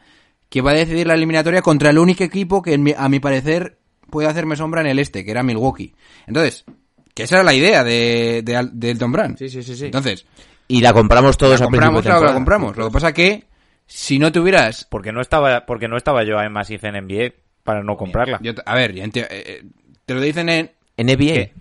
[0.49, 3.79] que va a decidir la eliminatoria contra el único equipo que en a mi parecer
[4.11, 5.95] puede hacerme sombra en el este, que era Milwaukee.
[6.27, 6.65] Entonces,
[7.15, 9.37] que esa era la idea de, de, Al- de Elton Brand.
[9.39, 9.87] Sí, sí, sí, sí.
[9.87, 10.27] Entonces,
[10.69, 12.77] Y la compramos todos la compramos, claro, la compramos.
[12.77, 13.45] Lo que pasa que
[13.87, 17.33] si no tuvieras Porque no estaba, porque no estaba yo en Massive en NBA
[17.65, 18.39] para no comprarla.
[18.43, 19.63] yo te- a ver, enti- eh, eh,
[20.07, 21.33] te lo dicen en NBA.
[21.35, 21.53] ¿Qué?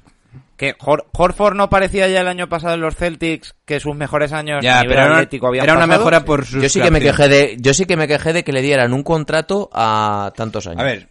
[0.58, 4.34] Que Hor- Horford no parecía ya el año pasado en los Celtics que sus mejores
[4.34, 6.00] años ya, a nivel pero atlético habían era una pasado?
[6.00, 8.44] mejora por sus Yo sí que me quejé de, yo sí que me quejé de
[8.44, 10.82] que le dieran un contrato a tantos años.
[10.82, 11.10] A ver.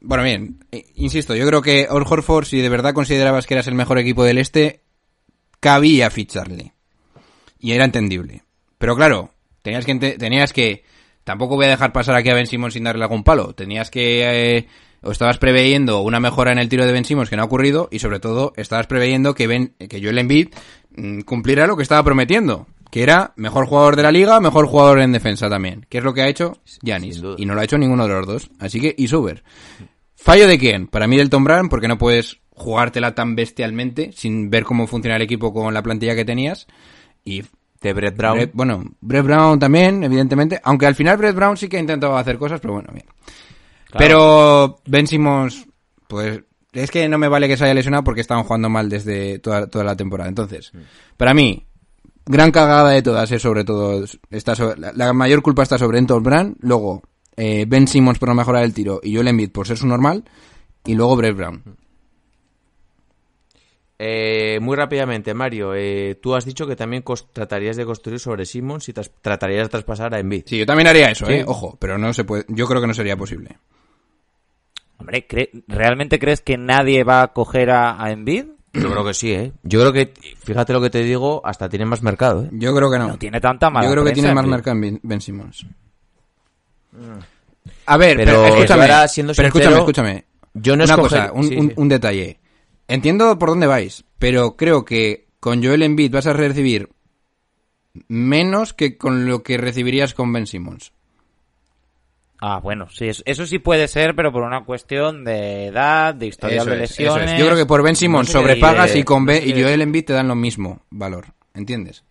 [0.00, 3.74] Bueno, bien, eh, insisto, yo creo que Horford, si de verdad considerabas que eras el
[3.74, 4.82] mejor equipo del este,
[5.58, 6.74] cabía ficharle.
[7.58, 8.44] Y era entendible.
[8.78, 9.30] Pero claro,
[9.62, 10.84] tenías que, tenías que,
[11.24, 13.54] tampoco voy a dejar pasar aquí a Ben Simmons sin darle algún palo.
[13.54, 14.68] Tenías que, eh,
[15.06, 17.88] o estabas preveyendo una mejora en el tiro de Ben Simmons que no ha ocurrido
[17.90, 20.48] y sobre todo estabas preveyendo que ben, que Joel Embiid
[20.96, 25.00] mm, cumpliera lo que estaba prometiendo, que era mejor jugador de la liga, mejor jugador
[25.00, 26.58] en defensa también, que es lo que ha hecho
[27.20, 27.36] duda.
[27.38, 29.42] y no lo ha hecho ninguno de los dos, así que y Suber.
[30.14, 30.86] ¿Fallo de quién?
[30.88, 35.16] Para mí del Tom Brand porque no puedes jugártela tan bestialmente sin ver cómo funciona
[35.16, 36.66] el equipo con la plantilla que tenías
[37.24, 37.42] y
[37.82, 38.38] De Brett Brown.
[38.38, 40.58] Brett- bueno, Brett Brown también, evidentemente.
[40.64, 43.04] Aunque al final Brett Brown sí que ha intentado hacer cosas, pero bueno, bien.
[43.96, 45.66] Pero Ben Simmons,
[46.08, 46.40] pues
[46.72, 49.66] es que no me vale que se haya lesionado porque estaban jugando mal desde toda,
[49.68, 50.28] toda la temporada.
[50.28, 50.72] Entonces,
[51.16, 51.66] para mí,
[52.26, 55.98] gran cagada de todas es sobre todo, está sobre- la, la mayor culpa está sobre
[55.98, 57.02] Anton Brand, luego
[57.36, 60.24] eh, Ben Simmons por no mejorar el tiro y Joel Embiid por ser su normal,
[60.84, 61.62] y luego Brett Brown.
[63.98, 68.90] Eh, muy rápidamente, Mario, eh, tú has dicho que también tratarías de construir sobre Simmons
[68.90, 70.42] y tratarías de traspasar a Embiid.
[70.46, 71.32] Sí, yo también haría eso, Sí.
[71.32, 73.56] eh, ojo, pero no se puede, yo creo que no sería posible.
[74.98, 78.46] Hombre, ¿cre- ¿realmente crees que nadie va a coger a, a Embiid?
[78.72, 79.52] Yo creo que sí, ¿eh?
[79.62, 82.48] Yo creo que, fíjate lo que te digo, hasta tiene más mercado, ¿eh?
[82.52, 83.08] Yo creo que no.
[83.08, 85.64] No tiene tanta mala Yo creo que tiene más marca en Ben, Ben Simmons.
[87.86, 90.24] A ver, Pero pero, escúchame, ahora, siendo pero escúchame, sincero, escúchame.
[90.54, 91.74] Yo no Una escoger- cosa, un, sí, un- sí.
[91.76, 92.40] un detalle.
[92.88, 96.88] Entiendo por dónde vais, pero creo que con Joel Embiid vas a recibir
[98.08, 100.92] menos que con lo que recibirías con Ben Simmons.
[102.40, 106.66] Ah, bueno, sí, eso, sí puede ser, pero por una cuestión de edad, de historial
[106.68, 107.14] Eso de es, eso es.
[107.14, 107.40] lesiones.
[107.40, 109.58] Yo creo que por Ben Simmons No sé qué sobrepagas y con Ben No sé
[109.58, 111.26] y Joel Embiid te dan lo mismo valor.
[111.54, 112.04] ¿Entiendes?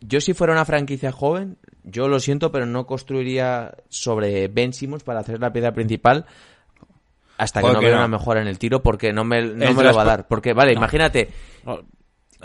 [0.00, 5.02] Yo si fuera una franquicia joven, yo lo siento, pero no construiría sobre Ben Simmons
[5.02, 6.26] para hacer la piedra principal
[7.36, 7.96] hasta que ¿Por no vea no?
[7.98, 10.28] una mejora en el tiro, porque no me, no me lo va a dar.
[10.28, 11.30] Porque, vale, imagínate,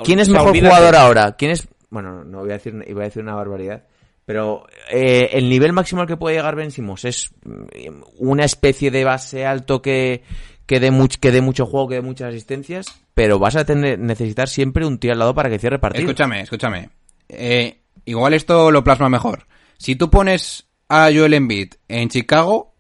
[0.04, 0.76] ¿quién es mejor olvídate.
[0.76, 1.36] jugador ahora?
[1.36, 1.68] ¿Quién es...?
[1.92, 3.84] Bueno, no voy a decir, iba a decir una barbaridad.
[4.30, 9.04] Pero eh, el nivel máximo al que puede llegar Ben es mm, una especie de
[9.04, 10.22] base alto que,
[10.68, 14.48] que dé que dé mucho juego, que dé muchas asistencias, pero vas a tener, necesitar
[14.48, 16.04] siempre un tío al lado para que cierre partido.
[16.04, 16.92] Escúchame, escúchame.
[17.28, 19.48] Eh, igual esto lo plasma mejor.
[19.80, 22.76] Si tú pones a Joel Embiid en Chicago,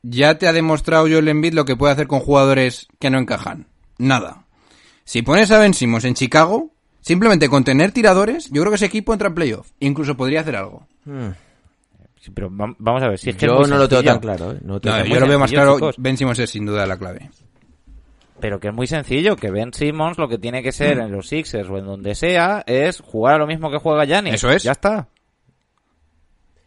[0.00, 3.66] ya te ha demostrado Joel Embiid lo que puede hacer con jugadores que no encajan.
[3.98, 4.46] Nada.
[5.04, 6.73] Si pones a Ben en Chicago,
[7.04, 9.70] simplemente con tener tiradores, yo creo que ese equipo entra en playoff.
[9.80, 10.86] Incluso podría hacer algo.
[12.20, 14.12] Sí, pero vam- vamos a ver, si es que Yo es no lo tengo sencillo.
[14.12, 14.52] tan claro.
[14.52, 14.58] ¿eh?
[14.62, 15.74] No lo tengo No, tan yo lo veo más claro.
[15.74, 15.96] chicos.
[15.98, 17.30] Ben Simmons es sin duda la clave.
[18.40, 21.28] Pero que es muy sencillo, que Ben Simmons lo que tiene que ser en los
[21.28, 24.34] Sixers o en donde sea es jugar a lo mismo que juega Giannis.
[24.34, 24.62] Eso es.
[24.62, 25.08] Ya está.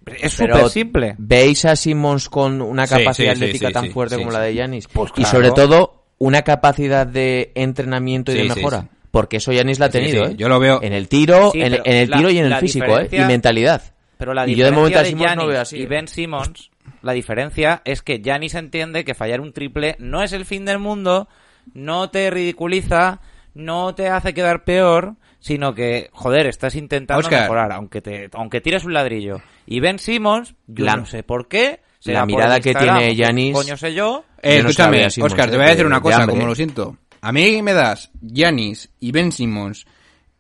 [0.06, 1.16] Es súper simple.
[1.18, 4.32] ¿Veis a Simmons con una capacidad sí, sí, atlética sí, tan sí, fuerte sí, como
[4.32, 4.38] sí.
[4.38, 4.88] la de Yanis?
[4.88, 5.30] Pues y claro.
[5.32, 8.88] sobre todo, una capacidad de entrenamiento y Sí, de sí, mejora.
[9.18, 10.36] Porque eso Yanis la ha tenido, sí, ¿eh?
[10.38, 13.00] yo lo veo- En el tiro, Sí, en, el la- tiro y en el físico,
[13.00, 13.10] ¿eh?
[13.12, 13.82] Y mentalidad.
[14.18, 15.78] Pero la y yo de momento Simmons no veo así.
[15.78, 15.88] y ¿eh?
[15.88, 16.70] Ben Simmons,
[17.02, 20.80] la diferencia es que Giannis entiende que fallar un triple no es el fin del
[20.80, 21.28] mundo,
[21.74, 23.22] no te ridiculiza,
[23.54, 27.42] no te hace quedar peor, sino que, joder, estás intentando Oscar.
[27.44, 29.42] mejorar, aunque te, aunque tires un ladrillo.
[29.66, 33.78] Y Ben Simmons, yo La- no sé por qué, la mirada que tiene Giannis- Coño
[33.78, 34.24] sé yo.
[34.42, 36.46] Eh, Yo no escúchame, Oscar, eh, te voy a decir de- una de cosa, como
[36.46, 36.96] lo siento.
[37.28, 39.86] A mí me das Giannis y Ben Simmons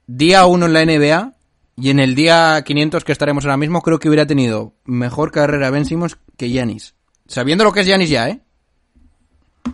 [0.05, 1.33] día uno en la NBA
[1.75, 5.69] y en el día 500 que estaremos ahora mismo creo que hubiera tenido mejor carrera
[5.69, 6.95] Ben Simmons que Giannis.
[7.27, 8.39] Sabiendo lo que es Giannis ya, ¿eh?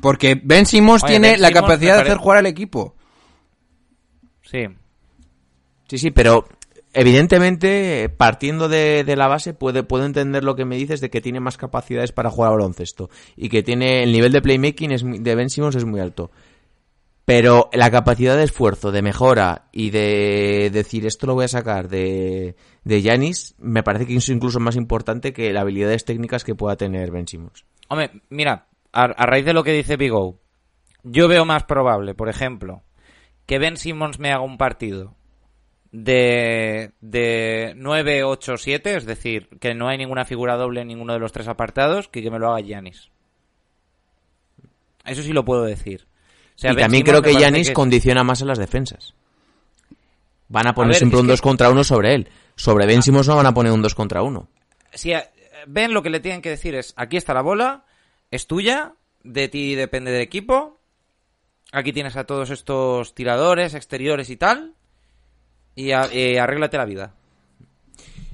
[0.02, 2.96] Porque Ben Simmons Oye, tiene Ben la Simmons capacidad de hacer jugar al equipo.
[4.42, 4.66] Sí.
[5.88, 6.48] Sí, sí, pero
[6.94, 11.22] evidentemente, partiendo de, de la base, puede, puedo entender lo que me dices de que
[11.22, 15.04] tiene más capacidades para jugar al baloncesto y que tiene el nivel de playmaking es,
[15.06, 16.32] de Ben Simmons es muy alto.
[17.26, 21.88] Pero la capacidad de esfuerzo, de mejora y de decir esto lo voy a sacar
[21.88, 22.56] de
[22.86, 27.12] Giannis, me parece que es incluso más importante que las habilidades técnicas que pueda tener
[27.12, 27.66] Ben Simmons.
[27.88, 30.40] Hombre, mira, a, raíz de lo que dice Big O,
[31.04, 32.84] yo veo más probable, por ejemplo,
[33.46, 35.16] que Ben Simmons me haga un partido
[35.92, 41.32] de, de 9-8-7, es decir, que no hay ninguna figura doble en ninguno de los
[41.32, 43.12] tres apartados, que que me lo haga Giannis.
[45.06, 46.08] Eso sí lo puedo decir.
[46.56, 47.30] O sea, y Ben también creo que
[47.68, 49.14] que- condiciona más a las defensas.
[50.50, 52.30] Van a poner ver, siempre un que- 2 contra 1 sobre él.
[52.56, 54.48] Sobre Ben Simmons no van a poner un 2 contra 1.
[54.94, 55.30] si a-
[55.66, 57.86] Ben lo que le tienen que decir es, aquí está la bola,
[58.32, 58.94] es tuya,
[59.24, 60.80] de ti depende del equipo,
[61.72, 64.74] aquí tienes a todos estos tiradores, exteriores y tal,
[65.76, 67.14] y, a- y arréglate la vida.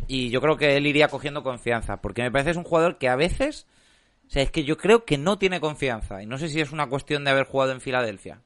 [0.07, 2.97] Y yo creo que él iría cogiendo confianza, porque me parece que es un jugador
[2.97, 3.67] que a veces,
[4.29, 6.71] o sea, es que yo creo que no tiene confianza, y no sé si es
[6.71, 8.41] una cuestión de haber jugado en Filadelfia.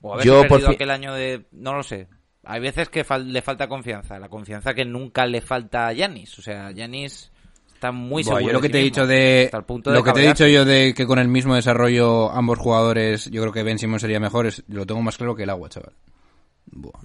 [0.00, 1.44] O haber Yo, perdido aquel año de...
[1.52, 2.08] no lo sé.
[2.42, 6.38] Hay veces que fal- le falta confianza, la confianza que nunca le falta a Yanis.
[6.38, 7.30] O sea, Yanis
[7.72, 8.44] está muy seguro.
[8.44, 10.04] yo lo de que sí te he mismo, dicho de hasta el punto de lo
[10.04, 13.52] que te he dicho yo de que con el mismo desarrollo ambos jugadores, yo creo
[13.52, 15.94] que Ben Simmons sería mejor, es- lo tengo más claro que el agua, chaval.
[16.66, 17.00] Buah.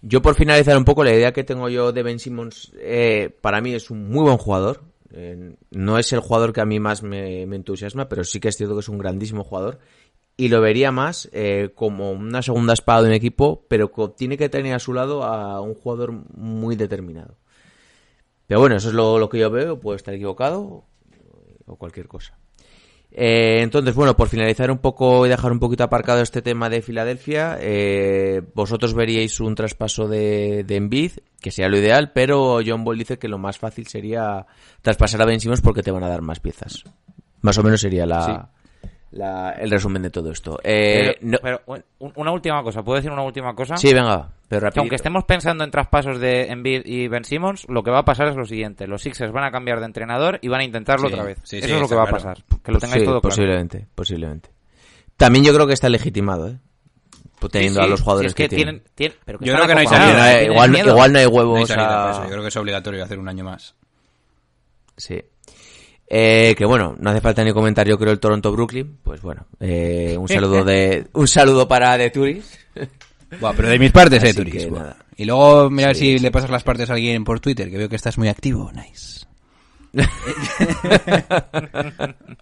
[0.00, 3.60] Yo por finalizar un poco, la idea que tengo yo de Ben Simmons, eh, para
[3.60, 4.82] mí es un muy buen jugador.
[5.16, 8.56] Eh, no es el jugador que a mí más me, entusiasma, pero sí que es
[8.56, 9.78] cierto que es un grandísimo jugador.
[10.36, 14.50] Y lo vería más eh, como una segunda espada de un equipo, pero tiene que
[14.50, 17.38] tener a su lado a un jugador muy determinado.
[18.46, 20.84] Pero bueno, eso es lo, lo que yo veo, puedo estar equivocado
[21.66, 22.38] o cualquier cosa.
[23.10, 26.82] Eh, entonces, bueno, por finalizar un poco y dejar un poquito aparcado este tema de
[26.82, 32.84] Filadelfia, eh, vosotros veríais un traspaso de, de Embiid, que sería lo ideal, pero John
[32.84, 34.46] Ball dice que lo más fácil sería
[34.82, 36.84] traspasar a Ben Simmons porque te van a dar más piezas.
[37.40, 38.50] Más o menos sería la,
[39.12, 40.58] la- el resumen de todo esto.
[40.62, 43.76] Eh, Pero, no- pero, un- una última cosa, ¿puedo decir una última cosa?
[43.76, 44.80] sí, venga, pero Que rápido.
[44.82, 48.28] aunque estemos pensando en traspasos de Embiid y Ben Simmons, lo que va a pasar
[48.28, 48.86] es lo siguiente.
[48.86, 51.38] Los Sixers van a cambiar de entrenador y van a intentarlo Sí, otra vez.
[51.44, 52.38] sí, Eso sí, es lo que va a pasar.
[52.62, 53.34] Que lo tengáis Sí, todo claro.
[53.34, 54.50] posiblemente, posiblemente.
[55.16, 56.58] También yo creo que está legitimado, ¿eh?
[57.38, 58.80] Pues Teniendo Sí, a los jugadores sí, es que, que, tienen.
[58.80, 60.44] tienen, tienen- pero que Yo creo que no hay salida, Igual- ¿eh?
[60.44, 62.56] igual, igual no hay No hay huevos salida a- para eso, yo creo que es
[62.56, 63.74] obligatorio hacer un año más.
[64.96, 65.22] Sí.
[66.08, 68.98] Eh, que bueno, no hace falta ni comentar, yo creo, el Toronto-Brooklyn.
[69.02, 72.58] Pues bueno, eh, un saludo de un saludo para The Turis.
[73.40, 74.68] Buah, pero de mis partes, eh, Así Turis.
[75.16, 77.70] Y luego, mira a ver Sí, si le pasas las partes a alguien por Twitter,
[77.70, 78.70] que veo que estás muy activo.
[78.72, 79.26] Nice.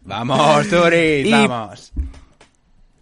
[0.02, 1.92] vamos, Turis, Y- vamos.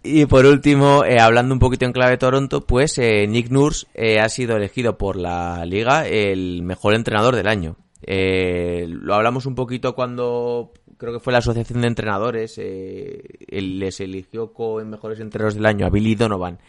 [0.05, 4.19] Y por último, eh, hablando un poquito en clave Toronto, pues eh, Nick Nurse eh,
[4.19, 7.77] ha sido elegido por la liga el mejor entrenador del año.
[8.05, 13.79] Eh, lo hablamos un poquito cuando creo que fue la asociación de entrenadores, eh, él
[13.79, 16.59] les eligió como mejores entrenadores del año a Billy Donovan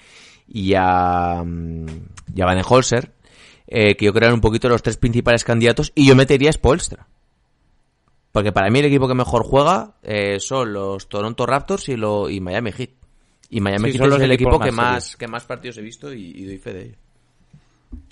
[0.48, 1.86] y a, mm,
[2.34, 3.12] y a Van Holzer,
[3.66, 6.50] eh, que yo creo que eran un poquito los tres principales candidatos, y yo metería
[6.50, 7.06] a Spoelstra.
[8.32, 12.28] Porque para mí el equipo que mejor juega eh, son los Toronto Raptors y, lo,
[12.28, 12.90] y Miami Heat.
[13.50, 15.78] Y Miami Sí, Heat son es los el equipos equipo que más que más partidos
[15.78, 16.96] he visto y, y doy fe de ello.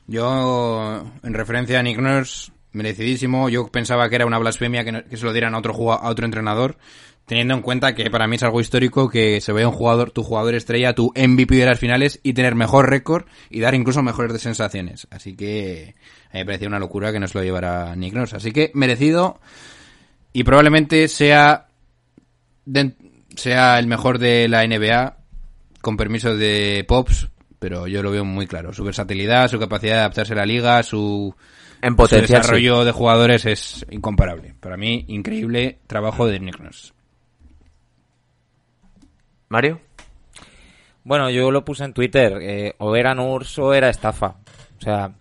[0.06, 3.48] Yo, en referencia a Nick Nurse, merecidísimo.
[3.48, 6.08] Yo pensaba que era una blasfemia que, no- que se lo dieran a otro, a
[6.08, 6.76] otro entrenador,
[7.26, 10.22] teniendo en cuenta que para mí es algo histórico que se vea un jugador, tu
[10.22, 14.40] jugador estrella, tu MVP de las finales y tener mejor récord y dar incluso mejores
[14.42, 15.06] sensaciones.
[15.10, 15.94] Así que
[16.30, 18.36] a mí me parecía una locura que no se lo llevara Nick Nurse.
[18.36, 19.40] Así que merecido
[20.32, 21.68] y probablemente sea,
[23.36, 25.16] sea el mejor de la NBA
[25.80, 28.72] con permiso de Pops, pero yo lo veo muy claro.
[28.72, 31.34] Su versatilidad, su capacidad de adaptarse a la liga, su,
[31.82, 34.54] En su potencial, desarrollo de jugadores es incomparable.
[34.60, 36.92] Para mí, increíble trabajo de Nick Nurse.
[39.48, 39.80] Mario.
[41.02, 42.38] Bueno, yo lo puse en Twitter.
[42.40, 44.36] eh, o era Nurs o era estafa.
[44.78, 45.12] O sea,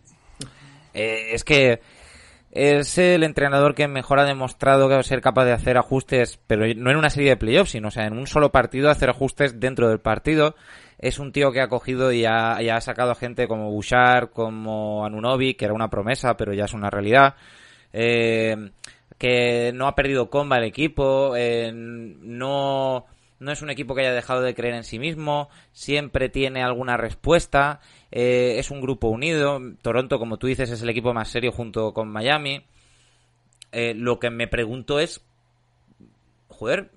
[0.94, 1.82] eh, es que
[2.52, 6.40] es el entrenador que mejor ha demostrado que va a ser capaz de hacer ajustes,
[6.46, 9.10] pero no en una serie de playoffs, sino o sea, en un solo partido hacer
[9.10, 10.56] ajustes dentro del partido.
[11.02, 15.04] Es un tío que ha cogido y ha, ha sacado a gente como Bouchard, como
[15.04, 17.36] Anunobi, que era una promesa, pero ya es una realidad.
[17.92, 18.72] Eh,
[19.18, 23.06] que no ha perdido comba el equipo, eh, no,
[23.40, 26.98] no es un equipo que haya dejado de creer en sí mismo, siempre tiene alguna
[26.98, 27.82] respuesta,
[28.12, 31.94] eh, es un grupo unido, Toronto, como tú dices, es el equipo más serio junto
[31.94, 32.64] con Miami.
[33.74, 35.26] Lo que me pregunto es,
[36.50, 36.92] joder,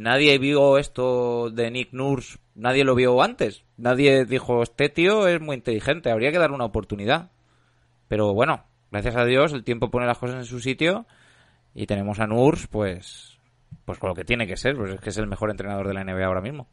[0.00, 5.40] nadie vio esto de Nick Nurse, nadie lo vio antes, nadie dijo, este tío es
[5.40, 7.30] muy inteligente, habría que darle una oportunidad.
[8.08, 11.06] Pero bueno, gracias a Dios el tiempo pone las cosas en su sitio
[11.74, 13.38] y tenemos a Nurs, pues,
[13.84, 15.94] pues con lo que tiene que ser, pues es que es el mejor entrenador de
[15.94, 16.66] la NBA ahora mismo.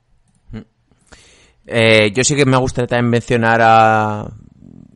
[1.70, 4.26] Eh, yo sí que me gustaría también mencionar a...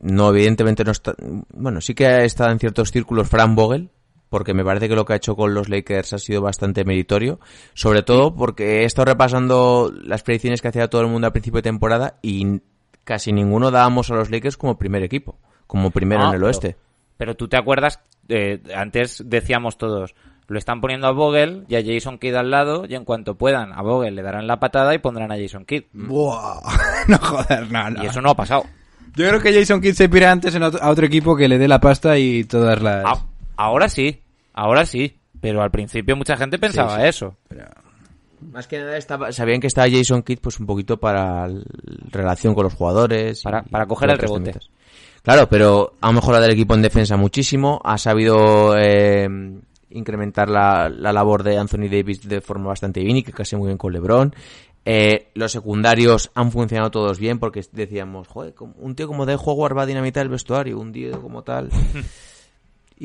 [0.00, 1.14] No, evidentemente no está...
[1.52, 3.90] Bueno, sí que estado en ciertos círculos Fran Vogel,
[4.32, 7.38] porque me parece que lo que ha hecho con los Lakers ha sido bastante meritorio.
[7.74, 11.58] Sobre todo porque he estado repasando las predicciones que hacía todo el mundo al principio
[11.58, 12.60] de temporada y
[13.04, 16.46] casi ninguno dábamos a los Lakers como primer equipo, como primero Ah, en el pero-
[16.46, 16.76] oeste.
[17.18, 20.14] Pero tú te acuerdas, eh, antes decíamos todos,
[20.48, 23.72] lo están poniendo a Vogel y a Jason Kidd al lado y en cuanto puedan
[23.72, 25.84] a Vogel le darán la patada y pondrán a Jason Kidd.
[25.92, 26.60] Buah.
[27.08, 28.02] no joder, no, no.
[28.02, 28.64] Y eso no ha pasado.
[29.14, 31.58] Yo creo que Jason Kidd se pira antes en otro- a otro equipo que le
[31.58, 33.04] dé la pasta y todas las...
[33.04, 33.26] A-
[33.56, 34.21] ahora sí,
[34.52, 35.18] ahora sí.
[35.40, 37.08] Pero al principio mucha gente pensaba Sí, sí.
[37.08, 37.36] eso.
[38.52, 41.64] Más que nada estaba, sabían que estaba Jason Kidd pues un poquito para l-
[42.10, 43.40] relación con los jugadores.
[43.40, 44.44] y- Para- para y coger el rebote.
[44.52, 44.70] temitas.
[45.22, 49.28] Claro, pero ha mejorado el equipo en defensa muchísimo, ha sabido eh,
[49.90, 53.66] incrementar la, la labor de Anthony Davis de forma bastante bien y que casi muy
[53.68, 54.34] bien con LeBron.
[54.84, 59.76] Eh, los secundarios han funcionado todos bien porque decíamos, joder, un tío como de Howard
[59.78, 61.68] va a dinamitar el vestuario, un tío como tal.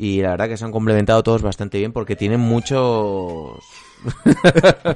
[0.00, 3.58] Y la verdad que se han complementado todos bastante bien porque tienen muchos...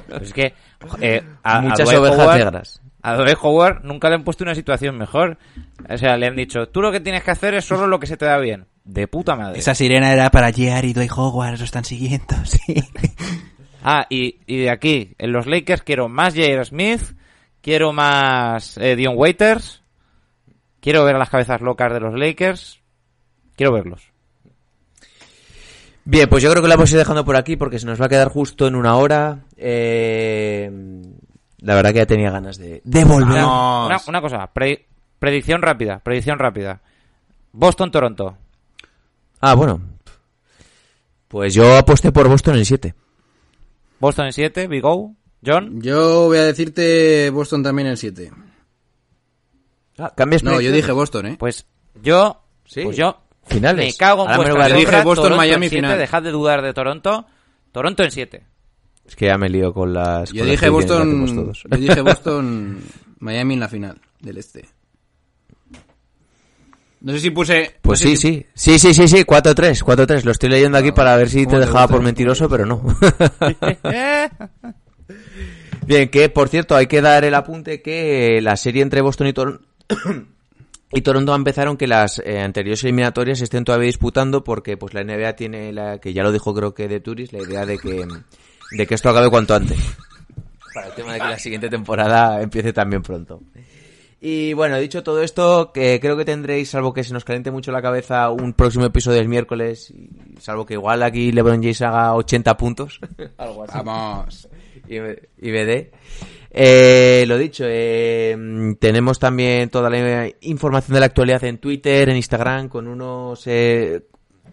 [0.07, 0.53] Pues es que
[1.01, 2.81] eh, a, a muchas Dwight ovejas Howard- negras.
[3.01, 5.37] A Dwight Howard nunca le han puesto una situación mejor.
[5.89, 8.07] O sea, le han dicho, tú lo que tienes que hacer es solo lo que
[8.07, 8.65] se te da bien.
[8.85, 9.59] De puta madre.
[9.59, 12.81] Esa sirena era para Jerry y Dwight Howard, lo están siguiendo, sí.
[13.83, 16.63] Ah, y, y de aquí, en los Lakers quiero más J.R.
[16.63, 17.01] Smith,
[17.59, 19.83] quiero más eh, Dion Waiters,
[20.79, 22.79] quiero ver a las cabezas locas de los Lakers,
[23.57, 24.12] quiero verlos.
[26.05, 27.99] Bien, pues yo creo que la vamos a ir dejando por aquí porque se nos
[28.01, 29.39] va a quedar justo en una hora.
[29.57, 30.69] Eh,
[31.59, 33.41] La verdad que ya tenía ganas de, de volver.
[33.43, 34.85] Una, una cosa, pre-
[35.19, 36.81] predicción rápida, predicción rápida.
[37.53, 38.37] Boston-Toronto.
[39.39, 39.81] Ah, bueno.
[41.29, 42.93] Pues yo aposté por Boston en 7.
[43.99, 45.15] Boston en 7, Big O.
[45.45, 45.81] John.
[45.81, 48.31] Yo voy a decirte Boston también en 7.
[49.97, 51.35] Ah, ¿Cambias No, yo dije Boston, ¿eh?
[51.39, 51.65] Pues
[52.01, 52.41] yo.
[52.65, 52.81] Sí.
[52.83, 53.21] Pues yo.
[53.47, 53.85] Finales.
[53.85, 54.87] Me cago en Ahora me lo vuestra voy a decir.
[54.87, 55.97] honra, Dije Boston, Toronto en Miami, siete, final.
[55.99, 57.25] Dejad de dudar de Toronto.
[57.71, 58.43] Toronto en 7.
[59.05, 60.31] Es que ya me lío con las.
[60.31, 61.63] Yo con las dije predicciones que Boston, todos.
[61.69, 62.79] yo dije Boston,
[63.19, 64.65] Miami en la final del este.
[67.01, 67.75] No sé si puse...
[67.81, 68.79] Pues no sé sí, si- sí.
[68.79, 69.23] Sí, sí, sí, sí.
[69.25, 69.83] 4-3.
[69.83, 70.23] 4-3.
[70.23, 72.47] Lo estoy leyendo aquí Ah, para ver si te ¿cómo te dejaba gusta por mentiroso,
[72.47, 72.81] pero no.
[75.85, 79.33] Bien, que por cierto, hay que dar el apunte que la serie entre Boston y
[79.33, 79.65] Toronto.
[80.93, 85.03] Y Toronto empezaron que las eh, anteriores eliminatorias se estén todavía disputando porque pues la
[85.03, 88.05] NBA tiene la que ya lo dijo creo que de Turis la idea de que
[88.71, 89.77] de que esto acabe cuanto antes
[90.73, 93.41] para el tema de que la siguiente temporada empiece también pronto.
[94.25, 97.73] Y bueno, dicho todo esto, que creo que tendréis, salvo que se nos caliente mucho
[97.73, 102.15] la cabeza, un próximo episodio del miércoles, y salvo que igual aquí LeBron James haga
[102.15, 103.01] 80 puntos,
[103.37, 104.47] algo así, Vamos.
[104.87, 105.91] y, y BD.
[106.55, 112.15] Eh, lo dicho, eh, tenemos también toda la información de la actualidad en Twitter, en
[112.15, 114.03] Instagram, con unos eh,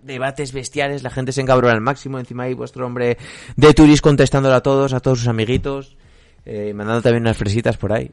[0.03, 3.19] debates bestiales, la gente se encabrona al máximo, encima hay vuestro hombre
[3.57, 5.97] de Turis contestándole a todos, a todos sus amiguitos,
[6.47, 8.11] eh, mandando también unas fresitas por ahí.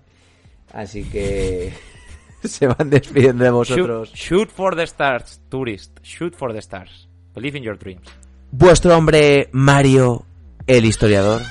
[0.73, 1.71] Así que
[2.43, 4.13] se van despidiendo de Shoot, vosotros.
[4.13, 5.97] shoot for the stars, tourist.
[6.03, 7.07] Shoot for the stars.
[7.33, 8.05] Believe in your dreams.
[8.51, 10.25] Vuestro hombre Mario,
[10.65, 11.41] el historiador.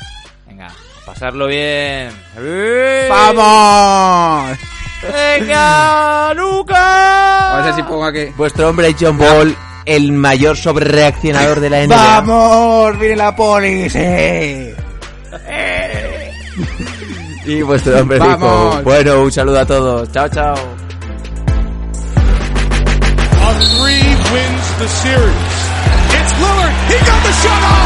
[0.47, 0.68] Venga,
[1.07, 2.11] pasarlo bien.
[3.09, 4.59] ¡Vamos!
[5.03, 6.77] ¡Venga, Lucas!
[6.77, 8.27] A ver si pongo aquí.
[8.37, 11.97] Vuestro hombre John Ball, el mayor sobrereaccionador de la NBA.
[11.97, 12.99] ¡Vamos!
[12.99, 13.89] ¡Viene la poli!
[13.89, 14.75] ¡Sí!
[17.47, 18.79] Y vuestro hombre Vamos.
[18.79, 18.83] Rico.
[18.83, 20.11] Bueno, un saludo a todos.
[20.11, 20.55] Chao, chao.
[20.55, 20.57] A
[23.61, 24.03] three
[24.33, 25.37] wins the series.
[26.11, 26.73] It's Lillard.
[26.89, 27.86] He got the shot off.